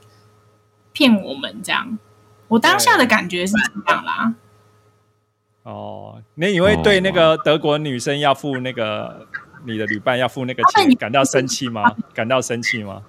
[0.93, 1.97] 骗我们这样？
[2.47, 3.53] 我当下的感觉是
[3.85, 4.35] 这样啦。
[5.63, 9.27] 哦，那你会对那个德国女生要付那个
[9.65, 11.95] 你的旅伴要付那个钱感到生气吗？
[12.13, 13.01] 感到生气吗？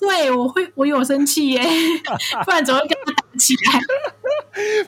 [0.00, 1.62] 会，我会，我有生气耶，
[2.44, 3.80] 不然怎么会跟他打起来？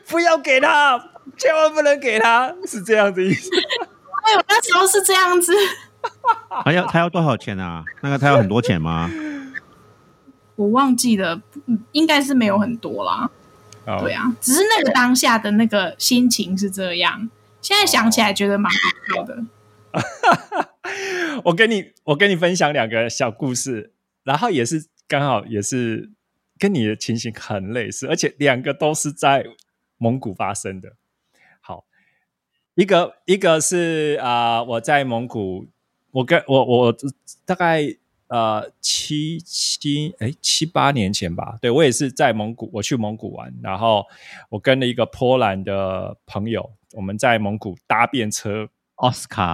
[0.07, 0.99] 不要给他，
[1.36, 3.51] 千万不能给他，是这样的意思。
[3.51, 5.53] 对，我那时候是这样子，
[6.64, 7.85] 他要他要多少钱啊？
[8.03, 9.11] 那个他要很多钱吗？
[10.57, 13.31] 我忘记了，嗯应该是没有很多啦。
[13.87, 17.31] 哦对啊，只是那个当下的那个心情是这样，
[17.62, 18.79] 现在想起来觉得蛮好
[19.14, 19.45] 笑的。
[21.45, 23.93] 我跟你我跟你分享两个小故事，
[24.24, 26.11] 然后也是刚好也是
[26.59, 29.47] 跟你的情形很类似，而且两个都是在
[29.97, 30.95] 蒙古发生的。
[31.61, 31.85] 好，
[32.74, 35.68] 一个一个是啊、呃我在蒙古，
[36.11, 36.97] 我跟我我
[37.45, 37.85] 大概
[38.29, 44.05] 呃七七哎七八年前吧，对我也是在蒙古，我去蒙古玩，然后
[44.51, 48.69] 我跟了一个波兰的朋友，我们在蒙古搭便车。
[48.99, 49.45] 奥斯卡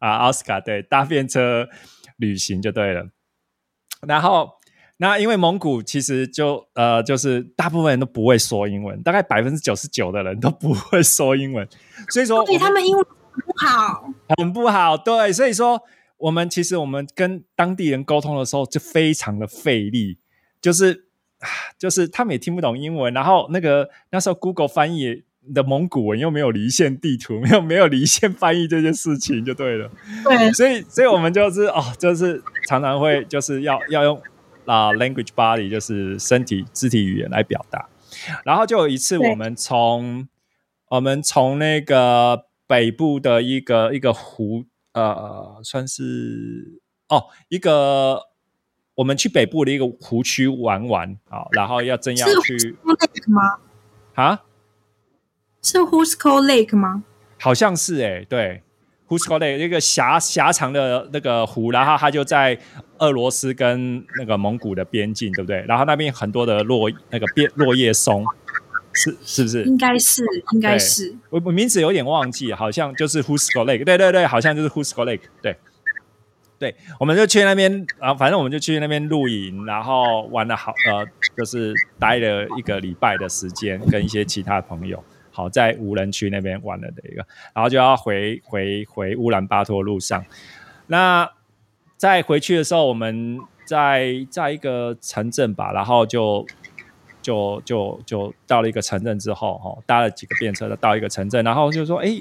[0.00, 1.68] 啊，奥斯卡对搭便车
[2.16, 3.10] 旅行就对了。
[4.04, 4.54] 然后，
[4.96, 11.64] 那因为蒙古其实就呃，就是大部分人都不会说英文，大概百分之九十九的人都不会说英文，
[12.08, 13.11] 所以说对他们英文不
[13.66, 14.96] 好，很不好。
[14.96, 15.80] 对，所以说
[16.16, 20.18] 我们其实我们跟当地人沟通的时候就非常的费力，
[20.60, 21.06] 就是
[21.38, 21.48] 啊
[21.78, 29.90] 就是他们也听不懂英文，然后那个那时候 Google 翻译的蒙古文又没有离线地图，没有没有离线翻译这件事情就对了。
[30.24, 34.22] 对，所以，所以我们就是哦，就是常常会就是要要用
[34.66, 37.88] 啊、language body，就是身体肢体语言来表达。
[38.44, 40.28] 然后就有一次，我们从
[40.90, 48.20] 我们从那个北部的一个一个湖，呃，算是哦一个
[48.96, 53.58] 我们去北部的一个湖区玩玩啊、然后要真要去 Lake 吗？
[54.14, 54.42] 啊，
[55.62, 57.04] 是 Husco Lake 吗？
[57.38, 58.62] 好像是哎、对
[59.06, 62.58] h u s k o l e 一个狭狭长的那个湖，然后它就在
[62.98, 65.62] 俄罗斯跟那个蒙古的边境，对不对？
[65.66, 68.24] 然后那边很多的落那个边落叶松，
[68.92, 69.64] 是是不是？
[69.64, 71.14] 应该是，应该是。
[71.30, 75.56] 我我名字有点忘记，好像就是 h u s k o Lake，对对对，好像就是 h u s k o Lake，对。
[76.58, 81.04] 对，我们就去那边啊，反正我们就去那边露营，然后玩了好呃，
[81.36, 90.24] 就是待了一个礼拜的时间，跟一些其他朋友，好在无人区那边玩了的一个，然后就要回回回乌兰巴托路上，
[90.86, 91.28] 那
[91.96, 96.46] 在回去的时候，我们在在一个城镇吧，然后就
[97.22, 102.20] 就就就到了一个城镇之后，哈、搭了几个便车到一个城镇，然后就说，哎，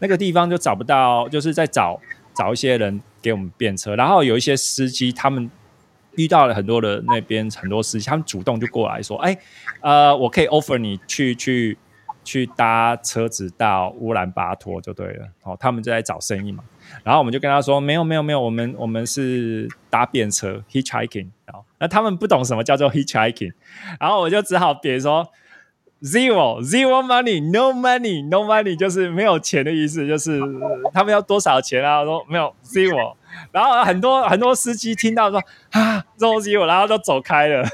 [0.00, 2.00] 那个地方就找不到，就是在找
[2.34, 5.48] 找一些人给我们便车，然后有一些司机他们
[6.16, 9.38] 遇到了很多的那边很多司机，他们主动就过来说，哎，
[9.80, 11.76] 呃，我可以 offer 你去去
[12.24, 16.64] 去搭车子到乌兰巴托就对了，哦，他们就在找生意嘛。
[17.04, 23.52] 然后我们就跟他说：“没有，没有，没有，我们我们是搭便车 hitchhiking。”然后那他们不懂什么叫做 hitchhiking，
[23.98, 25.26] 然后我就只好别说
[26.02, 30.40] zero zero money no money no money，就是没有钱的意思，就是
[30.92, 32.00] 他们要多少钱啊？
[32.00, 33.14] 我说没有 zero。
[33.52, 37.66] 然后很多很多司机听到说啊 zero zero，然后都走开了。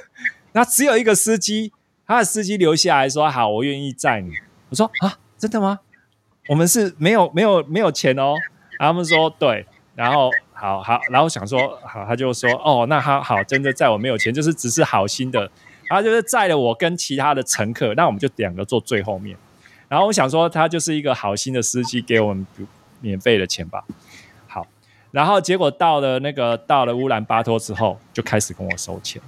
[0.53, 1.73] 那只有一个司机，
[2.07, 4.31] 他的司机留下来说：“好，我愿意载你。”
[4.71, 5.81] 我说：“啊，真的吗？
[6.49, 8.35] 我们是没有没有没有钱哦。”
[8.79, 15.41] 他们说对，然后好好，然后想说好，他就说哦，那他好，真的载我没有钱，就是只是好心的，
[15.89, 19.37] 然后就是载了我跟其他的乘客，那我们就两个坐最后面。
[19.89, 22.47] 然后我想说，他就是一个好心的司机，给我们
[23.01, 23.85] 免费的钱吧。
[24.49, 24.67] 好，
[25.13, 29.23] 然后结果到了那个到了乌兰巴托之后，就开始跟我收钱。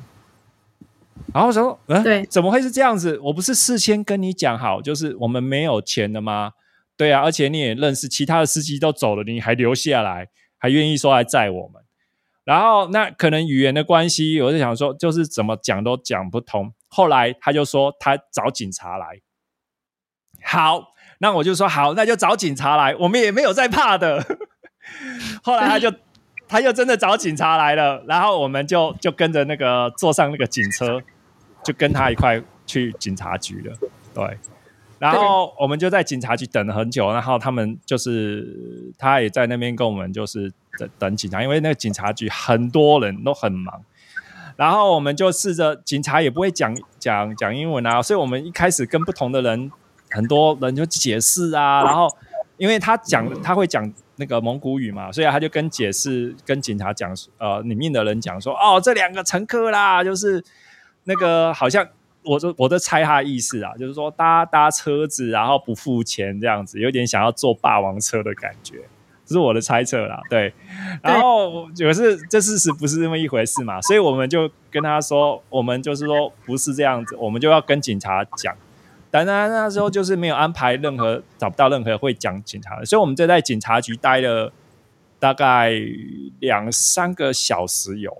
[1.32, 3.18] 然后我说，嗯、对怎么会是这样子？
[3.22, 6.52] 我不是事先跟你讲好，就是我们没有钱的吗？
[6.96, 10.28] 对啊，而且你也认识其他的司机都走了，你还留下来，
[10.58, 11.82] 还愿意说来载我们。
[12.44, 16.72] 然后那可能语言的关系，我就想说，就是怎么讲都讲不通。
[16.88, 19.20] 后来他就说他找警察来，
[20.44, 24.24] 好，那我就说好，那就找警察来，我们也没有在怕的。
[25.42, 25.92] 后来他就
[26.46, 31.02] 他就真的找警察来了，然后我们就就跟着那个坐上那个警车，
[31.64, 33.76] 就跟他一块去警察局了。
[34.14, 34.38] 对，
[34.98, 43.82] 然后我们就在警察局等了很久，然后他们就是他也在那边跟我们就是等等警察，因为那个警察局很多人都很忙。
[44.56, 49.70] 然后我们就试着，警察也不会讲讲讲英文啊，所以我们一开始跟不同的人，
[50.10, 51.84] 很多人就解释啊。
[51.84, 52.08] 然后
[52.56, 60.42] 因为他讲他会讲那个蒙古语嘛，所以他就跟解释跟警察讲，呃，里面的人讲说，哦，这两个乘客啦，就是
[61.04, 61.86] 那个好像
[62.26, 68.80] 我就我在猜他的意思啊，就是说搭搭车子然后不付钱这样子，有点想要坐霸王车的感觉。
[69.24, 70.52] 这是我的猜测啦，对，
[71.02, 78.54] 然后可是这事实不是这么一回事嘛，所以我们就跟他说，我们就是说不是这样子，我们就要跟警察讲。
[79.10, 84.52] 当然那时候就是没有安排任何找不到任何会讲警察的，所以我们就在警察局待了
[85.18, 85.72] 大概
[86.38, 88.16] 两三个小时有，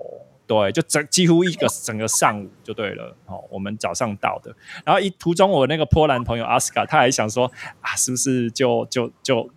[0.47, 3.17] 对，就整几乎一个整个上午就对了。
[3.27, 9.51] 哦，我们早上到的，然后一途中我那个波兰朋友阿斯卡他还想说啊，是不是就就就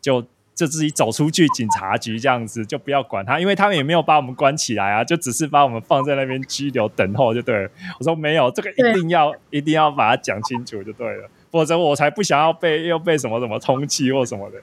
[0.00, 0.26] 就。
[0.56, 7.70] 就自己走出去警察局这样子，就不要管他，因为他们也没有把我们关起来啊，就只是把我们放在那边拘留等候就对了。
[7.98, 14.56] 我说没有，这个一定要一定要把它讲清楚就对了，否则我才不想要被又被什么什么通缉或什么的。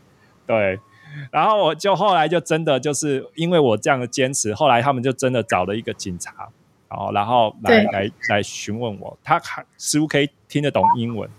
[0.48, 0.80] 对，
[1.32, 6.50] 然后我就后来就真的就是因为我这样的坚持，后来他们就真的找了一个警察，
[6.90, 11.30] 然后然后来来来询问我，他还似乎可以听得懂英文，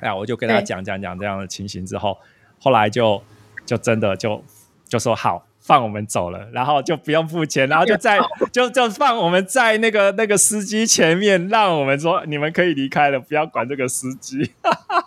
[0.00, 2.18] 哎，我就跟他讲讲讲这样的情形之后，
[2.58, 3.22] 后来就。
[3.64, 4.42] 就真的就
[4.88, 8.18] 就说好放我们走了，然后就不用付钱，然后就在
[8.50, 14.50] 就就放我们在那个那个司机前面，让我们说你们可以离开了，不要管这个司机。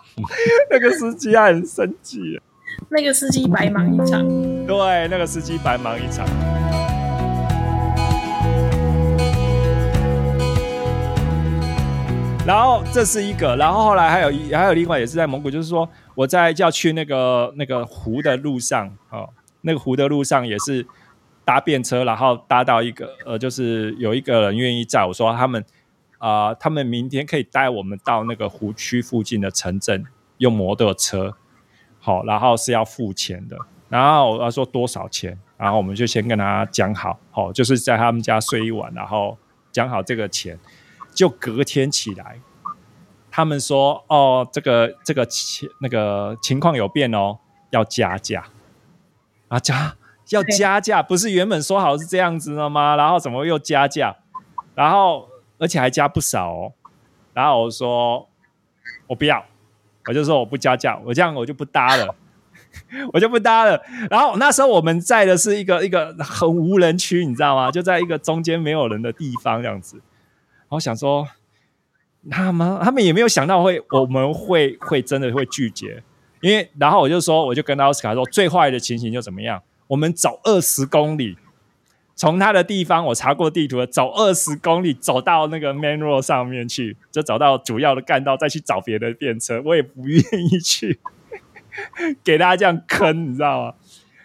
[0.72, 2.40] 那个司机他很生气，
[2.88, 4.26] 那个司机白忙一场。
[4.66, 6.26] 对，那个司机白忙一场。
[12.46, 15.88] 然后这是一个，然后后来还有还有另外也是在蒙古，就是说。
[16.16, 19.28] 我在要去那个那个湖的路上啊，
[19.60, 20.86] 那个湖的路上也是
[21.44, 25.62] 搭便车，然后搭到一个呃，就是有一个人愿意载我说他们
[26.16, 30.06] 啊，他们明天可以带我们到那个湖区附近的城镇
[30.38, 31.36] 用摩托车，
[32.06, 39.36] 好，然后是要付钱的，然后他说多少钱，然后我们就先跟他讲好，好，就是在他们家睡一晚，然后
[39.72, 40.56] 讲好这个钱，
[41.12, 42.38] 就隔天起来。
[43.28, 47.38] 他们说：“哦，这个这个情那个情况有变哦，
[47.70, 48.44] 要加价
[49.48, 49.96] 啊加
[50.30, 52.94] 要加价，不是原本说好是这样子的吗？
[52.94, 54.14] 然后怎么又加价？
[54.76, 55.28] 然后
[55.58, 56.72] 而且还加不少哦。
[57.34, 58.28] 然后我说
[59.08, 59.44] 我不要，
[60.08, 62.14] 我就说我不加价，我这样我就不搭了，
[63.12, 63.80] 我就不搭了。
[64.10, 67.70] 然后那时候我们在的是一个一个很无人区，你知道吗？
[67.70, 70.00] 就在一个中间没有人的地方这样子。
[70.68, 71.26] 我想说。”
[72.28, 76.02] 他们他们也没有想到会我们会会真的会拒绝，
[76.40, 81.38] 因为然后我就说我就跟奥斯卡说最坏的情形就怎么样，我们走二十公里，
[82.16, 90.98] 从他的地方我查过地图了，走二十公里走到那个 main road 上面去，就走到主要的干道，再去找别的电车，我也不愿意去
[92.24, 93.74] 给大家这样坑，你知道吗？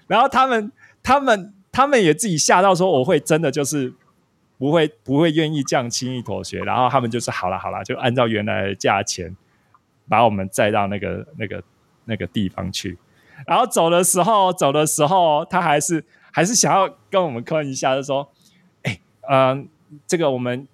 [0.07, 0.71] 然后他们
[1.03, 3.93] 他们他们也自己吓到说我会真的就是。
[4.61, 9.35] 不会不会愿意这样轻易妥协，然后他们就是好了好了，就按照原来的价钱
[10.07, 11.63] 把我们载到那个那个
[12.05, 12.95] 那个地方去。
[13.47, 18.31] 然后走的时候，走的时候他还是还是想要跟我们坑一下，就说
[18.81, 18.99] ：“哎，
[19.29, 19.67] 嗯，
[20.07, 20.67] 这个我们。”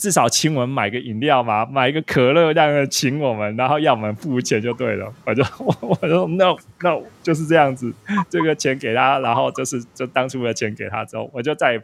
[0.00, 5.12] 至少请我们买个饮料嘛，买一个可乐，这样请我们，然后要我们付钱就对了。
[5.26, 7.92] 我就 我我说 no no 就是这样子，
[8.30, 11.78] 这个钱给他，然后就是就当初的钱给他之后，我就再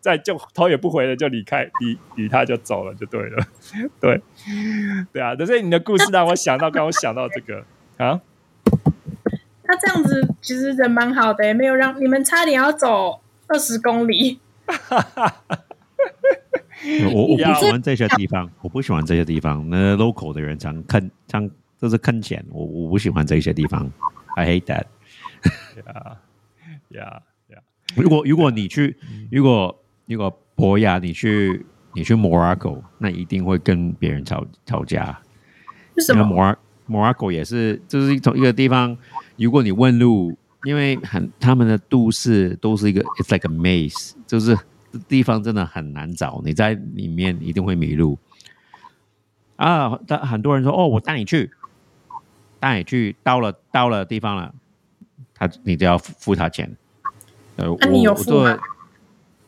[0.00, 3.46] 再就头也不回的就离开，离离他就走了就对了。
[4.00, 4.22] 对
[5.12, 7.62] 对啊，可是你的故事让我想到，刚我想到这个
[7.98, 8.22] 啊，
[9.64, 13.20] 他这样子其实人蛮好的，没有让你们差点要走
[13.50, 14.38] 二十公里。
[17.12, 19.68] 我我不喜欢这些地方， 我不喜欢这些地方。
[19.68, 22.42] 那 local 的人常坑，常都是坑钱。
[22.50, 23.90] 我我不喜欢这些地方
[24.36, 24.84] ，I hate that。
[25.76, 26.16] Yeah,
[26.90, 27.20] yeah,
[27.50, 27.60] yeah。
[27.96, 28.96] 如果如果你去，
[29.30, 29.76] 如果
[30.06, 35.20] 如果博雅你去你去 Morocco，那一定会跟别人吵吵架。
[35.96, 36.56] 为什么？Mor
[36.88, 38.96] Morocco 也是，就是从一个地方，
[39.36, 44.58] 如果你问路，因为很他们的都市都是一个，it's like a maze，就是。
[45.06, 48.18] 地方真的很难找，你在里面一定会迷路
[49.54, 49.96] 啊！
[50.04, 51.48] 但很多人说：“哦，我带你去。”
[52.58, 54.52] 带你去到了到了地方了，
[55.32, 56.76] 他你就要付付他钱。
[57.54, 58.58] 呃，那你有我付吗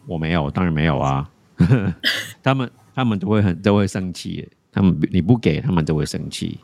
[0.06, 1.28] 我我没有，当然没有啊。
[2.40, 6.60] 他们他们都会很都会生气，他们你不给他们都会生气。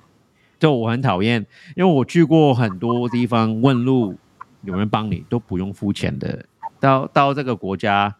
[0.61, 1.45] 就我很讨厌，
[1.75, 4.17] 因为我去过很多地方问路，
[4.63, 6.47] 有人帮你都不用付钱的。
[6.81, 8.17] 到到这个国家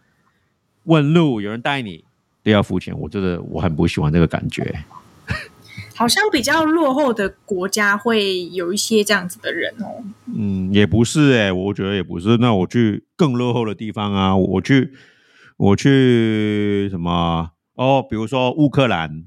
[0.85, 2.05] 问路，有人带你
[2.43, 4.85] 都要付钱，我觉得我很不喜欢这个感觉。
[5.95, 10.05] 好像比较落后的国家会有一些这样子的人哦。
[10.33, 12.37] 嗯，也不是哎、我觉得也不是。
[12.37, 14.93] 那我去更落后的地方啊，我去
[15.57, 19.25] 我去什么哦，比如说乌克兰，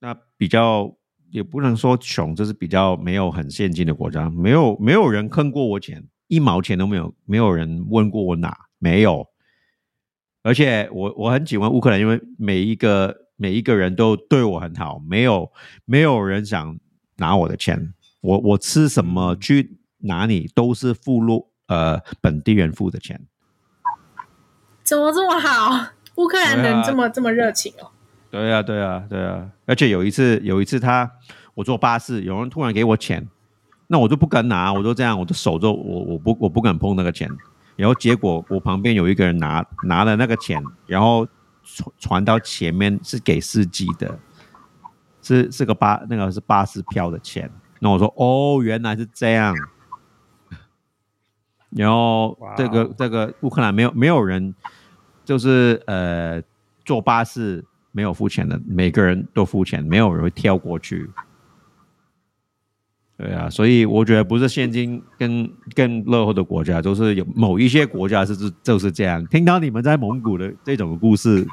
[0.00, 0.96] 那比较
[1.32, 9.26] 也不能说穷，就是比较没有很现金的国家，没有没有人坑过我钱，一毛钱都没有，没有人问过我哪，没有。
[10.42, 15.50] 而且我我很喜欢乌克兰，因为每一个每一个人都对我很好，没有
[15.86, 16.78] 没有人想
[17.16, 17.94] 拿我的钱。
[18.20, 23.20] 我我吃什么去哪里都是付入呃本地人付的钱。
[24.84, 25.92] 怎么这么好？
[26.16, 27.90] 乌克兰人这么、这么热情哦。
[28.32, 29.46] 对啊，对啊，对啊！
[29.66, 31.12] 而且有一次，有一次他
[31.52, 33.28] 我坐巴士，有人突然给我钱，
[33.88, 37.28] 那我就不敢拿，我就这样，我的手就我我不我不敢碰那个钱。
[37.76, 41.28] 然后结果我旁边有一个人拿拿了那个钱，然后
[41.62, 44.18] 传传到前面是给司机的，
[45.20, 47.50] 是是个巴那个是巴士票的钱。
[47.80, 49.54] 那我说哦，原来是这样。
[51.68, 54.54] 然后这个这个乌克兰没有没有人，
[55.22, 56.42] 就是呃
[56.82, 57.62] 坐巴士
[57.92, 61.08] 没有付钱的，每个人都付钱，没有人会跳过去。
[63.18, 69.24] 对啊，所以我觉得不是现今跟更落后的国家，就是有某一些国家是是就是这样。
[69.26, 71.46] 听到你们在蒙古的这种故事，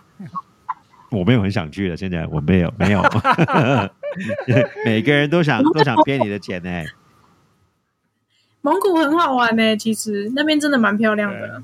[1.11, 1.95] 我没有很想去的。
[1.95, 3.03] 现在我没有没有，
[4.83, 6.83] 每个人都想都想骗你的钱呢、
[8.61, 11.63] 蒙古很好玩呢、其实那边真的蛮漂亮的。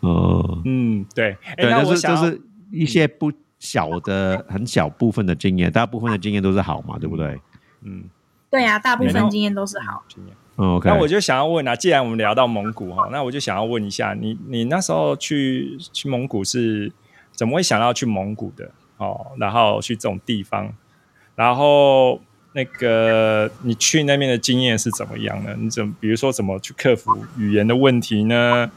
[0.00, 2.40] 哦，嗯，对，哎，对，就是就是
[2.70, 3.32] 一些不
[3.64, 7.40] 小的很小部分的经验，大部分的经验都是好嘛，对不对？
[7.82, 8.04] 嗯，
[8.50, 10.04] 对呀、大部分经验都是好。
[10.06, 10.36] 经验。
[10.56, 16.92] 嗯，OK，那我就想要问啊，既然我们聊到蒙古哈，那我就想要问一下，你你那时候去去蒙古是
[17.32, 19.28] 怎么会想到去蒙古的哦？
[19.38, 20.72] 然后去这种地方，
[21.34, 22.20] 然后
[22.52, 25.56] 那个你去那边的经验是怎么样呢？
[25.58, 28.70] 你怎么比如说怎么去克服语言的问题呢？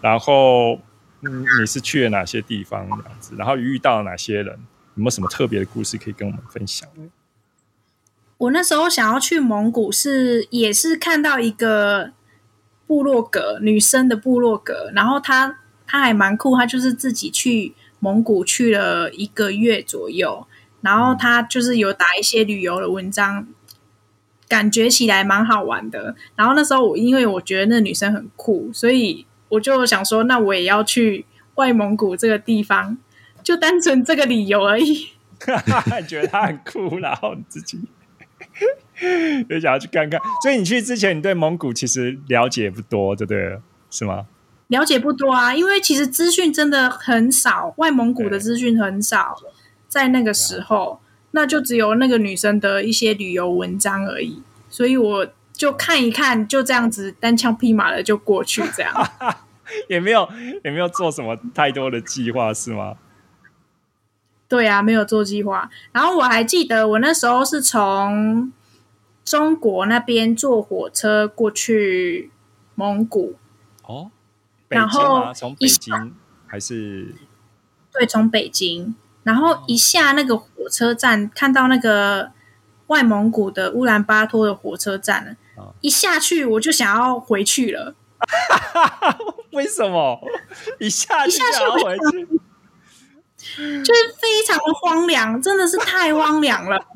[0.00, 0.80] 然后
[1.22, 3.34] 嗯，你是去了哪些地方这样子？
[3.36, 4.58] 然后遇到了哪些人？
[4.94, 6.88] 有没有什么特别的故事可以跟我们分享？
[8.36, 12.12] 我那时候想要去蒙古是，也是看到一个
[12.86, 20.46] 部落格，女生的部落格，然后她她还蛮酷，她就是自己去蒙古去了一个月左右，
[20.80, 23.46] 然后她就是有打一些旅游的文章，
[24.48, 26.16] 感觉起来蛮好玩的。
[26.34, 31.26] 然后那时候我因为我觉得那女生很酷，所以我就想说，那我也要去
[31.56, 32.96] 外蒙古这个地方，
[33.42, 35.08] 就单纯这个理由而已。
[36.00, 37.78] 你 觉得他很酷，然后你自己
[39.50, 40.20] 也想要去看看。
[40.42, 43.58] 所以你去之前，你对蒙古其实了解不多，对不对？
[43.90, 44.26] 是吗？
[44.68, 49.36] 了解不多啊，因为其实资讯真的很少，外蒙古的资讯很少，
[49.86, 51.00] 在那个时候，
[51.32, 54.40] 那就只有那个女生的一些旅游文章而已，
[54.70, 55.26] 所以我
[55.62, 58.92] 就看一看，就这样子单枪匹马的就过去，这样。
[59.88, 60.28] 也没有
[60.64, 62.96] 也没有做什么太多的计划，是吗？
[64.48, 65.70] 对啊，没有做计划。
[65.92, 68.52] 然后我还记得我那时候是从
[69.24, 72.32] 中国那边坐火车过去
[72.74, 73.36] 蒙古，
[73.84, 74.10] 哦，
[74.66, 75.32] 北京然后？
[75.32, 76.12] 从北京
[76.48, 77.14] 还是
[77.92, 82.32] 对，从北京，然后一下那个火车站，看到那个
[82.88, 85.36] 外蒙古的乌兰巴托的火车站啊
[85.80, 87.94] 一下去我就想要回去了。
[89.52, 90.18] 为什么
[90.78, 92.26] 一下一下去就要回去？
[93.82, 96.86] 就是非常的荒凉，真的是太荒凉了。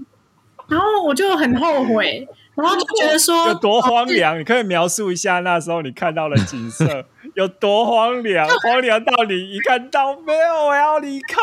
[0.68, 4.38] 然后我就很后悔，然后就觉得说有多荒凉？
[4.38, 7.04] 你可以描述一下那时候你看到的景色
[7.34, 8.48] 有多荒凉？
[8.60, 11.42] 荒凉到你一看到没有，我要离开，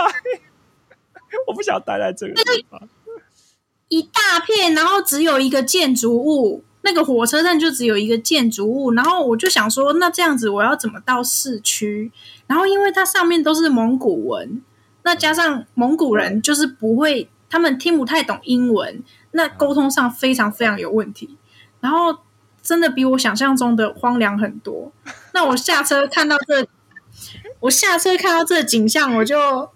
[1.47, 2.81] 我不想待在这个地方。
[3.89, 12.11] 一大片，然后只有一个建筑物，那个火车站就只有一个建筑物，然后我就想说，那这样子我要怎么到市区？
[12.45, 14.61] 然后因为它上面都是蒙古文，
[15.03, 21.37] 那加上蒙古人就是不会，他们听不太懂英文，那沟通上非常非常有问题。
[21.79, 22.19] 然后
[22.61, 24.91] 真的比我想象中的荒凉很多。
[25.33, 26.67] 那我下车看到这，
[27.61, 29.69] 我下车看到这景象，我就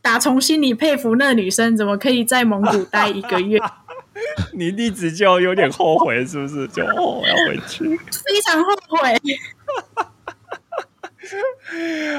[0.00, 3.60] 打从心里佩服那女生怎么可以在蒙古待一个月。
[4.54, 6.66] 你一直就有点后悔，是不是？
[6.68, 7.84] 就哦，我要回去。
[7.88, 9.18] 非常后悔。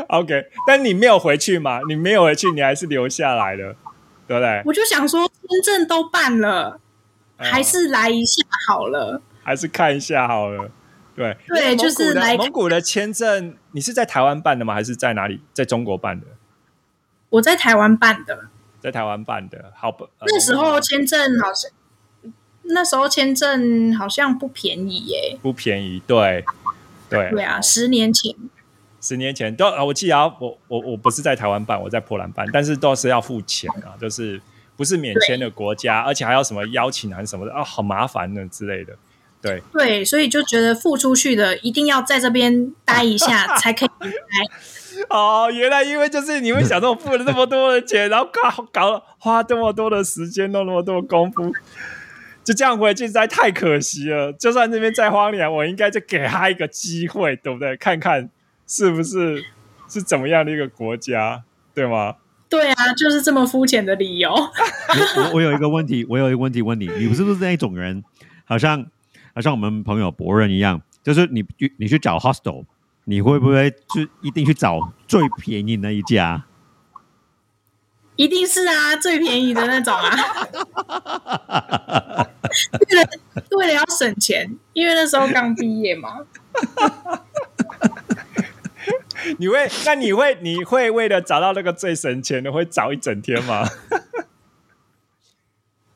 [0.09, 1.79] OK，但你没有回去嘛？
[1.87, 3.75] 你没有回去，你还是留下来了，
[4.27, 4.61] 对不对？
[4.65, 6.79] 我就想说，签证都办了，
[7.37, 9.21] 嗯还是来一下好了。
[9.43, 10.71] 还是看一下好了。
[11.15, 14.73] 对对就是来蒙古的签证，你是在台湾办的吗？
[14.73, 15.41] 还是在哪里？
[15.53, 16.27] 在中国办的？
[17.29, 18.49] 我在台湾办的，
[18.81, 19.71] 在台湾办的。
[19.75, 21.71] 好吧，呃那时候签证好像，
[22.69, 25.37] 那时候签证好像不便宜耶。
[25.41, 26.43] 不便宜，对
[27.09, 28.35] 对对啊，十年前。
[29.01, 34.41] 十年前都啊，我记得啊我我我不是在台湾办，我在波兰办，但是都是要付钱啊，就是
[34.75, 38.93] 不是免签的国家，而且还要什么邀请函什么的啊，好麻烦呢之类的。
[39.41, 44.17] 对，对，所以就觉得付出去的一定要在这边待一下才可以离开。
[45.15, 51.53] 哦，原来因为就是你们想说我付了那么多的钱，然后搞搞花这么多的时间，弄那么多功夫，
[52.45, 54.31] 就这样回去实在太可惜了。
[54.33, 57.75] 就算那边再荒凉，我应该就给他一个机会，对不对？
[57.75, 58.29] 看看
[58.67, 59.43] 是不是
[59.89, 61.43] 是怎么样的一个国家，
[61.73, 62.15] 对吗？
[62.47, 64.31] 对啊，就是这么肤浅的理由。
[65.33, 68.03] 我有一个问题，我有一个问题问你，你是不是那种人？
[68.45, 68.85] 好像
[69.33, 72.63] 好像我们朋友博人一样，就是你去你去找 hostel，
[73.05, 76.45] 你会不会就一定去找最便宜那一家？
[78.15, 80.15] 一定是啊，最便宜的那种啊。
[82.71, 83.09] 为了
[83.57, 86.19] 为了要省钱，因为那时候刚毕业嘛。
[89.39, 89.67] 你会？
[89.85, 90.37] 那你会？
[90.41, 93.67] 你会为了找到那个最省钱的，会找一整天吗？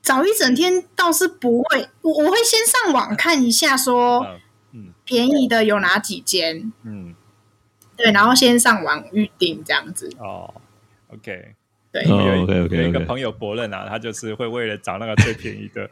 [0.01, 4.25] 找一整天倒是不会，我我会先上网看一下，说
[4.73, 7.13] 嗯便宜的有哪几间，嗯，
[7.95, 10.11] 对，然后先上网预定这样子。
[10.17, 10.51] 哦
[11.13, 11.53] ，OK。
[11.91, 15.89] 对，哦有一 OK，OK，OK 有一个朋友伯任啊，他就是会为了找那个最便宜的，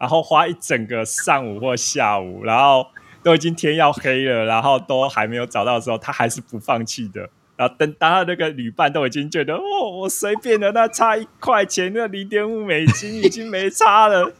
[0.00, 2.86] 然后花一整个上午或下午，然后
[3.22, 7.28] 都已经天要黑了，然后都还没有找到的时候，他还是不放弃的。
[7.54, 14.32] 然后等当他那个旅伴都已经觉得哦，我随便的那差一块钱，那零点五美金已经没差了，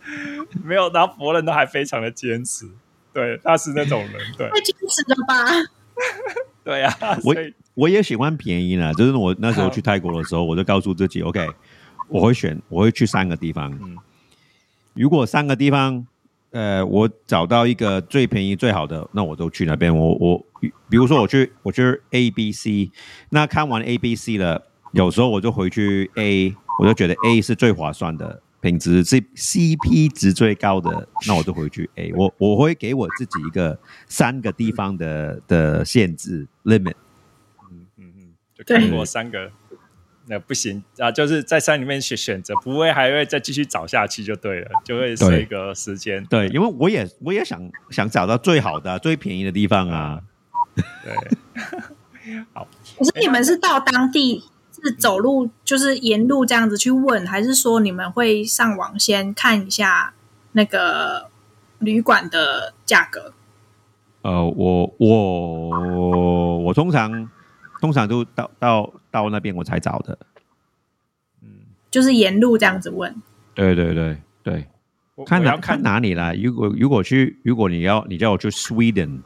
[0.65, 2.65] 没有，然后佛人都还非常的坚持，
[3.13, 5.45] 对，他是那种人，对太坚持了吧？
[6.65, 7.37] 对啊，我
[7.75, 11.47] 我也喜欢便宜呢，就是我那时候去泰国的时候，我就告诉自己，OK，
[12.09, 13.71] 我会选，我会去三个地方。
[13.83, 13.99] 嗯
[14.95, 16.07] 如果三个地方，
[16.51, 19.97] 呃，我找到一个最便宜最好的，那我都去那边。
[19.97, 20.47] 我我
[20.89, 22.91] 比如说我去我去 A B C，
[23.31, 24.61] 那看完 A B C 了，
[24.93, 32.13] 有时候我就回去 A，我就觉得 A 是最划算的，品质是 CP 值最高的，那我就回去 A。
[32.15, 33.79] 我我会给我自己一个
[34.09, 36.95] 三个地方的的限制 limit。
[37.71, 39.53] 嗯嗯嗯，就对看过三个，
[40.31, 46.25] 那不行啊，就是在山里面选选择，不会还会再继续找下去就对了，就会是一个时间。
[46.27, 47.61] 对，因为我也我也想
[47.91, 50.21] 想找到最好的、最便宜的地方啊。
[51.03, 51.13] 对，
[52.55, 60.15] 好可是你们是到当地是走路，就是沿路这样子去问，还是说你们会上网先看一下
[60.53, 61.29] 那个
[61.81, 63.33] 旅馆的价格？
[64.23, 67.29] 呃，我我我通常
[67.81, 70.19] 通常都到到到那边我才找的。
[71.43, 71.49] 嗯
[71.91, 73.15] 就是沿路这样子问。
[73.55, 74.67] 对对对对，
[75.17, 76.33] 我看哪看哪里啦。
[76.41, 79.21] 如果如果去，如果你要你叫我去 Sweden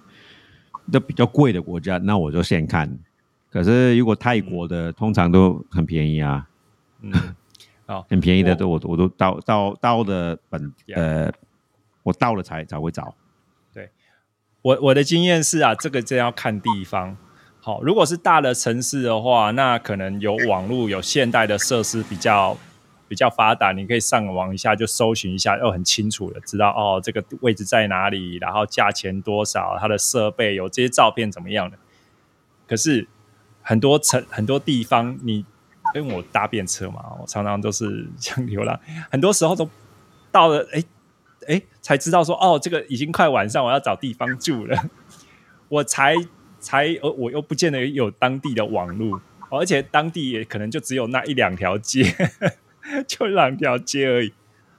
[0.91, 2.99] 的比较贵的国家，那我就先看。
[3.51, 6.49] 可是如果泰国的，通常都很便宜啊，
[7.03, 7.13] 嗯，
[7.87, 11.31] 好， 很便宜的我都我我都到到到的本呃，
[12.03, 13.15] 我到了才才会找。
[13.73, 13.91] 对
[14.63, 17.17] 我我的经验是啊，这个真要看地方。
[17.65, 22.55] 好，如果是大的城市的话，那可能有网络、有现代的设施比较
[23.09, 31.79] 比较发达，你可以上网一下就搜寻一下，又很清楚的知道哦，这个位置在哪里，然后价钱多少，它的设备有这些照片怎么样的。
[32.69, 33.09] 可是
[33.63, 35.47] 很多城很多地方，你
[35.95, 38.79] 因为我搭便车嘛，我常常都是 像流浪，
[39.11, 39.67] 很多时候都
[40.31, 40.85] 到了，哎
[41.49, 44.79] 哎，才知道说哦，这个已经快晚上，我要找地方住了，
[45.71, 46.15] 我才
[46.65, 52.03] 才而，我又不见得有当地的网络，哦而且当地也可能就只有那一两条街，
[53.07, 54.33] 就两条街而已，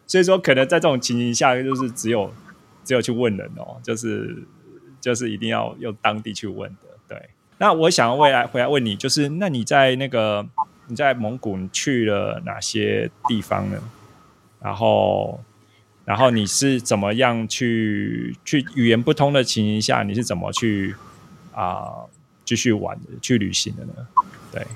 [0.07, 2.33] 所以说可能在这种情形下，就是只有
[2.83, 4.43] 只有去问人哦，就是
[4.99, 7.29] 就是一定要用当地去问的，对。
[7.59, 10.45] 那我想要未来回来问你，就是那你在那个
[10.87, 13.77] 你在蒙古你去了哪些地方呢？
[14.61, 15.43] 然后，
[16.05, 20.95] 然后你是怎么样去去语言不通的情形下，你是怎么去
[21.55, 22.05] 啊、
[22.43, 23.93] 继续玩的、去旅行的呢？
[24.51, 24.67] 对，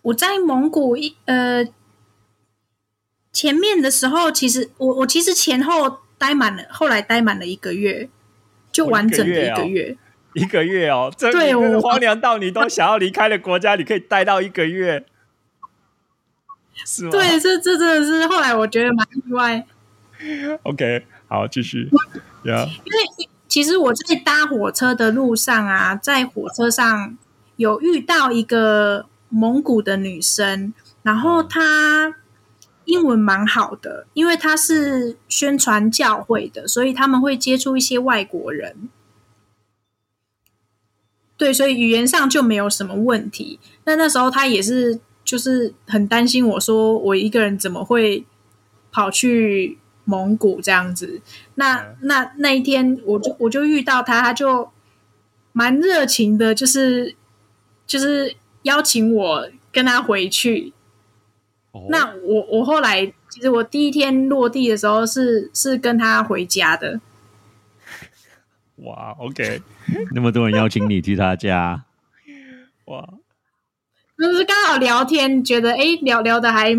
[0.00, 1.66] 我在蒙古一呃，
[3.32, 8.08] 前面的时候，其实我我其实前后待满了，后来待满了一个月，
[8.72, 9.96] 就完整的一个月。
[10.34, 15.04] 一个月哦，这对我荒凉到你都想要离开的国家，你可以待到一个月，
[16.86, 17.10] 是吗？
[17.10, 19.66] 对，这这真的是后来我觉得蛮意外。
[20.64, 21.90] OK，好，继续，
[22.44, 27.18] 呀，因为其实我在搭火车的路上啊，在火车上
[27.56, 30.72] 有遇到一个蒙古的女生，
[31.02, 32.16] 然后她
[32.86, 38.88] 英文蛮好的，因为她是宣传教会的，所以他们会接触一些外国人。
[41.36, 43.60] 对，所以语言上就没有什么问题。
[43.84, 48.24] 那那时候她也是，就是很担心我说我一个人怎么会
[48.90, 51.20] 跑去蒙古这样子。
[51.54, 51.96] 那嗯。
[52.02, 54.70] 那那一天，我就我就遇到他，他就
[55.52, 57.14] 蛮热情的，就是
[57.86, 60.72] 就是邀请我跟他回去。
[61.72, 61.86] 哦。
[61.88, 67.00] 那我我后来其实我第一天落地的时候是是跟他回家的，
[68.76, 69.62] 哇，OK，
[70.14, 71.84] 那么多人邀请你去他家，
[72.86, 73.08] 哇，
[74.18, 76.74] 就是刚好聊天，觉得诶聊聊的还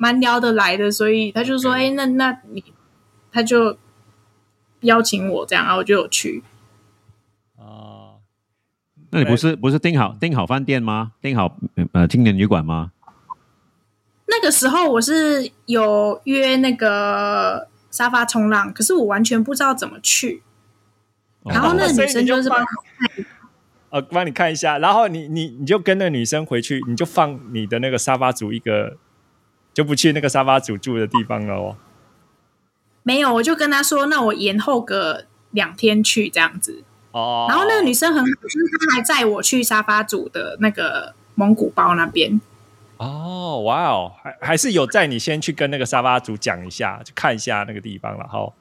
[0.00, 2.64] 蛮聊得来的，所以他就说诶那那你
[3.30, 3.76] 他就
[4.80, 6.42] 邀请我这样，然后我就有去。
[7.56, 8.20] 哦，
[9.10, 11.12] 那你不是不是订好订好饭店吗？
[11.20, 11.54] 订好
[11.92, 12.92] 呃青年旅馆吗？
[14.26, 20.42] 那个时候我是有约那个沙发冲浪，可是我完全不知道怎么去。
[21.42, 22.48] 哦然后那女生就是
[23.90, 28.96] 呃，帮你看一下，然后你你你就跟那个女生回去，你就放你的那个沙发组一个，
[29.72, 31.76] 就不去那个沙发主住的地方了哦。
[33.02, 36.84] 没有，我就跟他说，那我延后个两天去这样子。
[37.12, 38.58] 哦，然后那个女生很好，就是
[38.88, 42.40] 她还载我去沙发主的那个蒙古包那边。
[42.98, 48.52] 哦，哇哦，还还是有在你先去跟那个沙发主讲一下，去看一下那个地方了哈。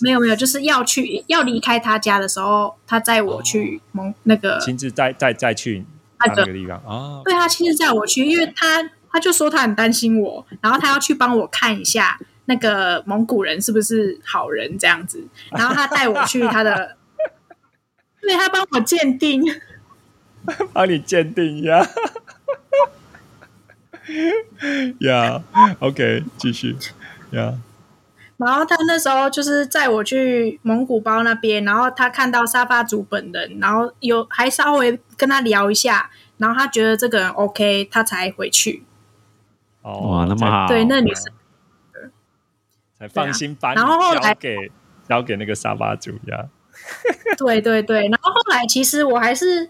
[0.00, 5.84] 没有没有，就是要去要离开他家的时候，他载我去蒙那个，亲自再再再去
[6.20, 7.22] 那个地方哦。
[7.24, 16.96] 对她亲自载我去，因为她她就说他很担心我，然后他要去帮我看一下那个蒙古人是不是好人这样子，然后他带我去他的，
[18.22, 19.42] 对他帮我鉴定，
[20.72, 21.86] 帮你鉴定一下。
[25.00, 26.76] 呀、yeah,，OK，继续。
[27.30, 27.54] 呀、
[28.36, 38.82] 然后他那时候就是载我去蒙古包那边，然后他看到沙发主本人，然后有还稍微跟他聊一下，然后他觉得这个人 OK，他才回去。
[39.82, 41.24] 哦，哇，那么好，对，那女生
[42.98, 44.56] 才才放心把你然后后来交给
[45.08, 46.48] 交给那个沙巴主呀。
[47.36, 49.68] 对对对，然后后来其实我还是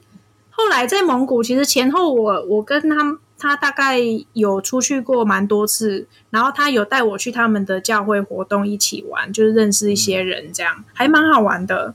[0.50, 3.98] 后来在蒙古，其实前后我我跟他他大概
[4.34, 11.94] 有出去过蛮多次，然后他有带我去他们的教会活动一起玩，就是认识一些人，这样、还蛮好玩的。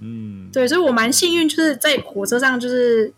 [0.00, 3.14] 嗯，对，所以我蛮幸运，就是在火车上就是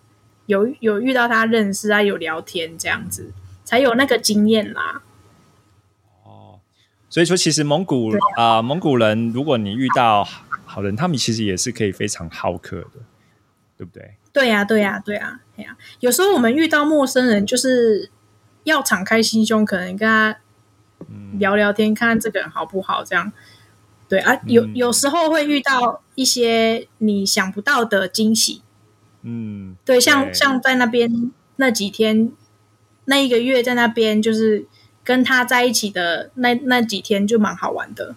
[0.47, 3.33] 有有遇到他认识啊，有聊天这样子，
[3.69, 5.03] 才有那个经验啦。
[6.25, 6.61] 哦，
[7.11, 10.27] 所以说其实蒙古对啊、蒙古人，如果你遇到
[10.64, 13.01] 好人，他们其实也是可以非常好客的，
[13.77, 14.14] 对不对？
[14.33, 18.11] 对呀、对呀、对呀、对呀、有时候我们遇到陌生人，就是
[18.64, 20.39] 要敞开心胸，可能跟他
[21.11, 23.31] 嗯，聊聊天，看看这个人好不好，这样。
[24.09, 28.62] 对啊，有嗯有时候会遇到一些你想不到的惊喜。
[29.21, 32.33] 嗯，对，像像在那边那几天，
[33.09, 34.67] 那一个月在那边，就是
[35.03, 38.15] 跟他在一起的那那几天就蛮好玩的。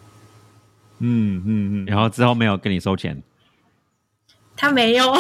[1.00, 3.24] 嗯嗯嗯，然后之后没有跟你收钱，
[4.56, 5.14] 他没有，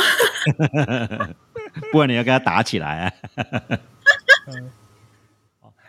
[1.91, 3.13] 不然你要跟他打起来啊！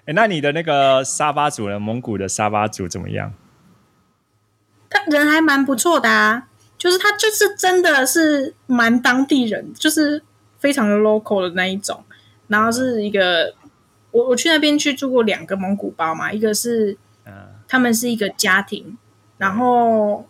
[0.07, 1.83] 哎，那你的那个沙发主人？
[1.83, 3.35] 蒙古的沙发主怎么样？
[4.89, 10.23] 他人还蛮不错的啊，就是他就是真的是蛮当地人，就是
[10.59, 12.05] 非常的 local 的那一种。
[12.49, 13.55] 然后是一个，
[14.13, 17.33] 我我去那边去住过两个蒙古包嘛，一个是嗯、
[17.67, 18.97] 他们是一个家庭，
[19.39, 20.27] 然后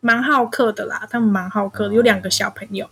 [0.00, 2.88] 蛮好客的啦，他们蛮好客的，有两个小朋友，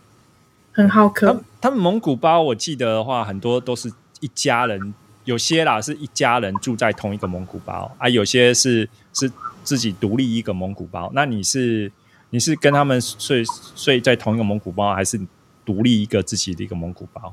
[0.72, 1.44] 很好客们。
[1.60, 4.92] 他们蒙古包，我记得的话，很多都是一家人，
[5.24, 9.30] 有些啦是一家人住在同一个蒙古包啊，有些是是
[9.62, 11.10] 自己独立一个蒙古包。
[11.14, 11.92] 那你是
[12.30, 13.44] 你是跟他们睡
[13.76, 15.20] 睡在同一个蒙古包，还是
[15.64, 17.32] 独立一个自己的一个蒙古包？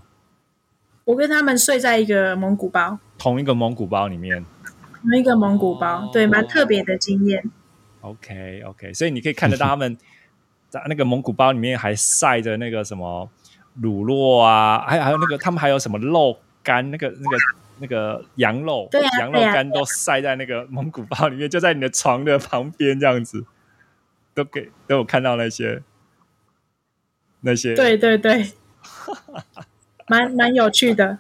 [1.10, 4.46] 我跟他们睡在一个蒙古包，同一个蒙古包里面
[5.02, 7.44] 同一个蒙古包，哦对，蛮特别的经验。
[8.02, 9.98] ，OK OK，所以你可以看得到他们
[10.70, 13.28] 在那个蒙古包里面还晒着那个什么
[13.82, 17.38] 乳酪啊，还还有那个他们还有什么肉干，那个那个
[17.80, 23.44] 那个羊肉，对啊羊肉干都晒在那个蒙古包里面，就在你的床的旁边这样子，
[24.36, 25.82] 都给都有看到那些
[27.42, 27.74] 那些。
[27.74, 28.52] 对对对，
[30.10, 31.20] 蛮蛮有趣的。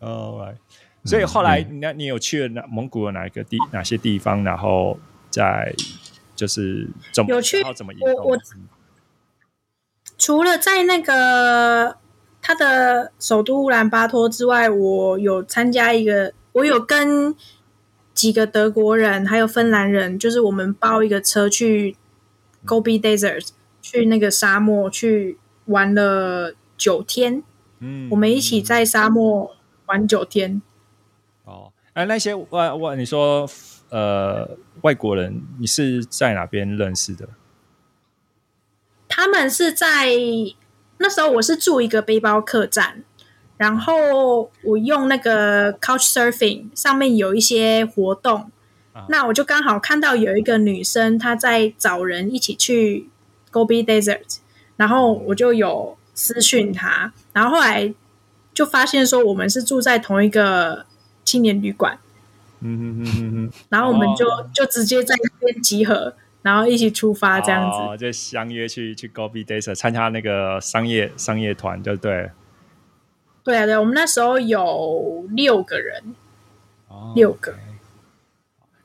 [0.00, 0.56] 哦，right
[1.08, 4.42] 所以后来那你有去了哪蒙古的哪一个地哪些地方？
[4.42, 4.98] 然后
[5.30, 5.74] 在
[6.34, 7.92] 就是怎么有去然后怎么？
[8.00, 8.38] 我我
[10.16, 11.96] 除了在那个
[12.42, 17.34] 他的首都乌兰巴托之外，我有参加一个，我有跟
[18.12, 21.96] 几个德国人还有芬兰人，就是我们包一个车去
[22.66, 23.48] Gobi Desert，
[23.80, 27.44] 去那个沙漠去玩了九天，
[27.80, 29.54] 嗯我们一起在沙漠
[29.86, 30.60] 玩九天。
[31.44, 33.48] 哦，哎、那些外外你说
[33.90, 37.28] 呃外国人，你是在哪边认识的？
[39.08, 40.08] 他们是在
[40.98, 43.02] 那时候，我是住一个背包客栈，
[43.56, 48.50] 然后我用那个 Couch Surfing 上面有一些活动，
[48.92, 53.08] 啊那我就刚好看到有一个女生她在找人一起去
[53.50, 54.38] Gobi Desert，
[54.76, 57.94] 然后我就有私讯她，然后后来
[58.52, 60.84] 就发现说我们是住在同一个
[61.24, 61.96] 青年旅馆，
[62.58, 67.78] 嗯哼哼哼哼，然后我们就、哦就直接在那边集合，然后一起出发这样子。
[67.78, 72.30] 哦，就相约去去 Gobi Desert 参加那个商业商业团，就对了。
[73.44, 76.16] 对啊，对啊，我们那时候有六个人，
[76.88, 77.54] 哦六个。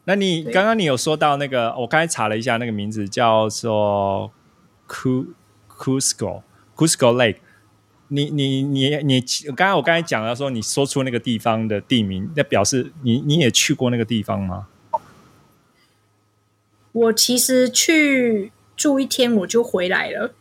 [0.04, 4.32] 那你对刚刚你有说到那个，我刚才查了一下，那个名字叫做
[4.88, 5.30] Cu
[5.68, 6.44] Cusco
[6.76, 7.38] Cusco Lake。
[8.14, 14.68] 你你你你，刚刚我刚才讲了说，你说出那个地方的地名，那表示你你也去过那个地方吗？
[16.92, 20.36] 我其实去住一天我就回来了，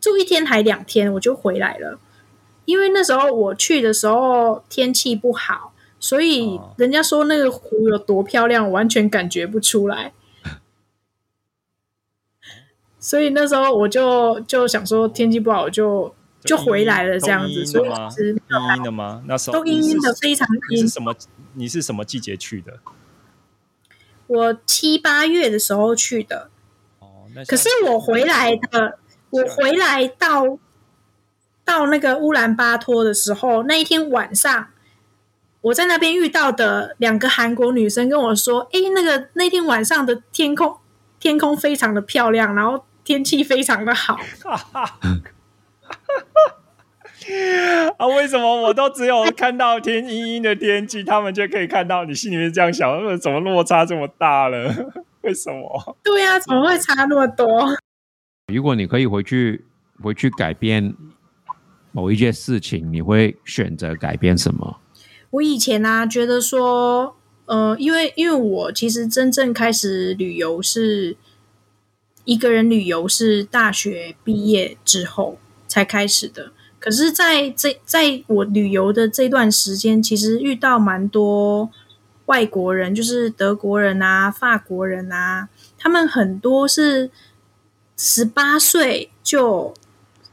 [0.00, 2.00] 住一天还两天我就回来了，
[2.64, 10.12] 因为那时候我去的时候天气不好，所以哦人家说那个湖有多漂亮，我完全感觉不出来。
[12.98, 16.12] 所以那时候我就就想说天气不好我就
[16.44, 18.08] 就回来了这样子，所以吗？
[18.10, 19.22] 其实阴阴的吗？
[19.26, 20.88] 那时候都阴阴的，非常阴你是。
[20.88, 21.14] 什么？
[21.54, 22.80] 你是什么季节去的？
[24.26, 26.48] 我七八月的时候去的，
[27.00, 28.98] 哦，那可是我回来的，
[29.30, 30.58] 我回来到
[31.64, 34.68] 到那个乌兰巴托的时候，那一天晚上，
[35.60, 40.78] 我在那边遇到的两个韩国女生跟我说：“诶，那个那天晚上的天空
[41.20, 44.18] 天空非常的漂亮，然后天气非常的好。
[47.98, 52.04] 啊，为什么我都只有看到天阴阴的天气，他们就可以看到？
[52.04, 54.74] 你心里面这样想，呃怎么落差这么大了？
[55.22, 57.68] 为什么？”对呀、怎么会差那么多？
[58.52, 59.64] 如果你可以回去
[60.02, 60.94] 回去改变
[61.92, 64.80] 某一件事情，你会选择改变什么？
[65.30, 67.14] 我以前啊，觉得说，
[67.46, 71.16] 呃，因为因为我其实真正开始旅游是
[72.24, 75.38] 一个人旅游是大学毕业之后
[75.72, 76.52] 才开始的。
[76.78, 81.70] 可是在这在我旅游的这段时间，其实遇到蛮多
[82.26, 85.48] 外国人，就是德国人啊、法国人啊，
[85.78, 87.10] 他们很多是
[87.96, 89.72] 十八岁就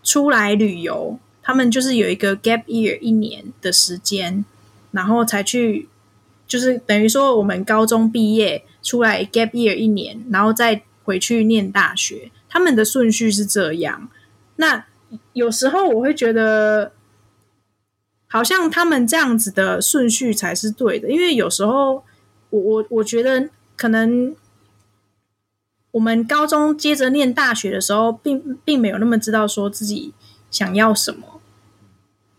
[0.03, 4.43] 出来旅游，他们就是有一个 gap year 一年的时间，
[4.91, 5.87] 然后才去，
[6.45, 14.09] 就是等于说我们高中毕业出来 gap year 一年，然后再回去念大学，他们的顺序是这样。
[14.55, 14.85] 那
[15.33, 16.91] 有时候我会觉得，
[18.27, 22.03] 好像他们这样子的顺序才是对的，因为有时候
[22.49, 24.35] 我我我觉得可能
[25.91, 30.13] 我们高中接着念大学的时候，并并没有那么知道说自己
[30.51, 31.41] 想要什么，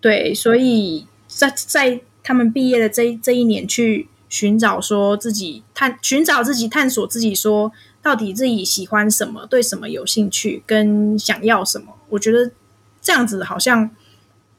[0.01, 12.53] 对，所以在在他们毕业的这这一年去寻找说自己探寻找自己探索自己说到底自己喜欢什么，对什么有兴趣，跟想要什么，我觉得
[13.01, 13.91] 这样子好像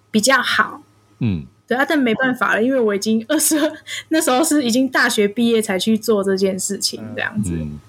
[0.09, 0.81] 比较好。
[1.19, 3.71] 嗯，对啊，但没办法了，因为我已经 二十二，
[4.09, 7.53] 那时候是已经大学毕业才去做这件事情，这样子。
[7.55, 7.79] 嗯，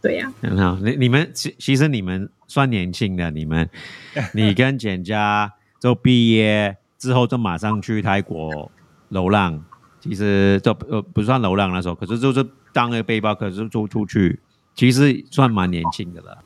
[0.00, 0.76] 对呀、很好。
[0.76, 3.68] 你你们其其实你们算年轻的，你们
[4.32, 8.70] 你跟简家就毕业之后就马上去泰国
[9.10, 9.62] 流浪，
[10.00, 14.40] 其实就呃不算流浪那时候，可是就是当个背包客就就出去，
[14.74, 16.43] 其实算蛮年轻的了。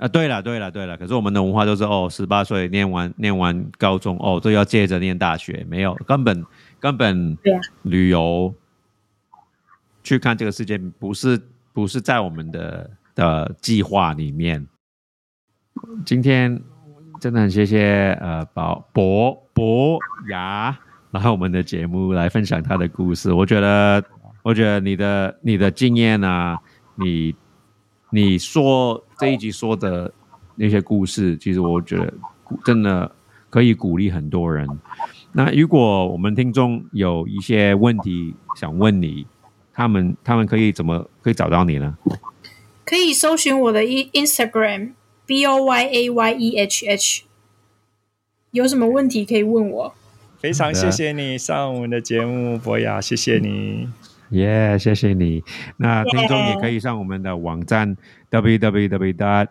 [0.00, 6.44] 啊，对了，对了，对了，可是我们的文化就是哦，十八岁念完念完高中哦，都要接着念大学，没有根本
[6.80, 7.36] 根本
[7.82, 8.52] 旅游
[10.02, 11.38] 去看这个世界，不是
[11.74, 14.66] 不是在我们的的计划里面。
[16.06, 16.58] 今天
[17.20, 19.98] 真的很谢谢呃宝博博
[20.30, 20.78] 雅
[21.10, 23.32] 来我们的节目来分享他的故事。
[23.32, 24.02] 我觉得，
[24.42, 26.58] 我觉得你的你的经验啊，
[26.94, 27.34] 你
[28.10, 30.12] 你说这一集说的
[30.56, 32.12] 那些故事，其实我觉得
[32.64, 33.10] 真的
[33.48, 34.68] 可以鼓励很多人。
[35.32, 39.26] 那如果我们听众有一些问题想问你，
[39.72, 41.96] 他们他们可以怎么可以找到你呢？
[42.84, 44.94] 可以搜寻我的 Instagram
[45.24, 47.22] B O Y A Y E H H，
[48.50, 49.94] 有什么问题可以问我。
[50.40, 53.88] 非常谢谢你上我们的节目，博雅，谢谢你。
[54.30, 55.42] 耶，谢谢你。
[55.76, 57.96] 那听众也可以上我们的网站
[58.30, 59.48] www dot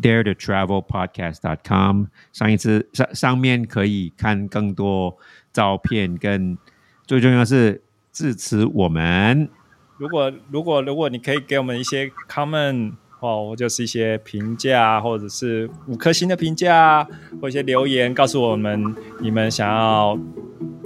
[0.00, 5.16] dare to travel podcast dot com，上一次上上面可以看更多
[5.52, 6.56] 照片，跟
[7.06, 9.48] 最重要是支持我们。
[9.96, 17.06] 如果如果如果你可以给我们一些 comment 哦，就是一些评价，或者是五颗星的评价，
[17.40, 20.18] 或一些留言，告诉我们你们想要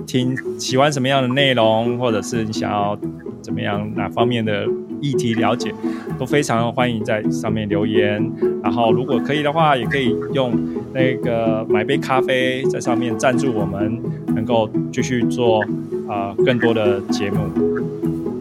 [0.06, 2.96] 听喜欢什么样的内容，或者是你想要
[3.42, 4.66] 怎么样哪方面的
[5.00, 5.72] 议题了解，
[6.18, 8.24] 都非常欢迎在上面留言。
[8.62, 10.52] 然后如果可以的话，也可以用
[10.92, 14.00] 那个买杯咖啡在上面赞助我们，
[14.34, 15.62] 能够继续做
[16.08, 17.38] 啊更多的节目。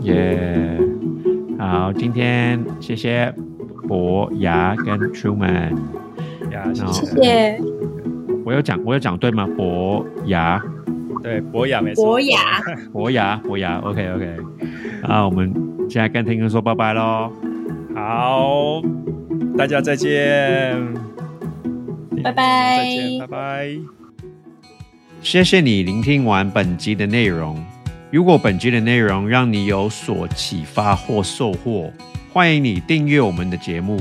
[0.02, 0.80] 耶，
[1.58, 3.34] 好，今天谢谢
[3.88, 5.76] 博雅跟 Truman，
[6.52, 7.62] 呀，谢谢谢。
[8.46, 9.48] 我有讲，我有讲对吗？
[9.56, 10.62] 博雅，
[11.24, 12.04] 对，博雅没错。
[12.04, 12.62] 博雅，
[12.92, 14.38] 博雅，博雅，OK OK。
[15.04, 15.54] 啊，我们
[15.90, 17.32] 现在跟听众说拜拜喽。
[17.96, 18.82] 好，
[19.58, 20.76] 大家再见。
[22.22, 22.78] 拜拜。
[22.78, 23.70] 再见，拜拜。
[25.22, 27.58] 谢谢你聆听完本集的内容。
[28.12, 31.92] 如果本集的内容让你有所启发或收获，
[32.32, 33.98] 欢迎你订阅我们的节目，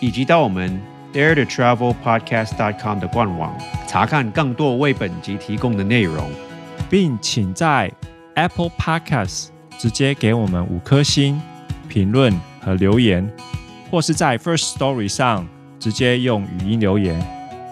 [0.00, 0.80] 以及到我们
[1.12, 3.52] dare to travel podcast dot com 的官网
[3.88, 6.30] 查看更多为本集提供的内容，
[6.90, 7.90] 并请在
[8.34, 9.46] Apple Podcast
[9.78, 11.40] 直接给我们五颗星
[11.88, 13.26] 评论和留言，
[13.90, 17.18] 或是在 First Story 上直接用语音留言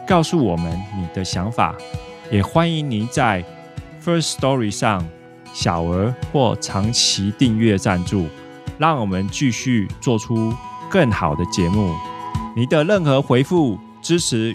[0.06, 1.74] 告诉我们你的想法。
[2.30, 3.44] 也欢迎您在
[4.02, 5.06] First Story 上。
[5.54, 8.26] 小额或长期订阅赞助，
[8.78, 10.54] 让我们继续做出
[10.90, 11.96] 更好的节目。
[12.54, 14.54] 你的任何回复、支持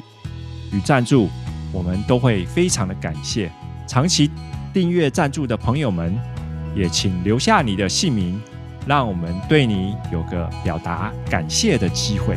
[0.72, 1.28] 与赞助，
[1.74, 3.52] 我们都会非常的感谢。
[3.88, 4.30] 长期
[4.74, 6.20] 订阅赞助的朋友们，
[6.76, 8.42] 也请留下你的姓名，
[8.88, 12.36] 让我们对你有个表达感谢的机会。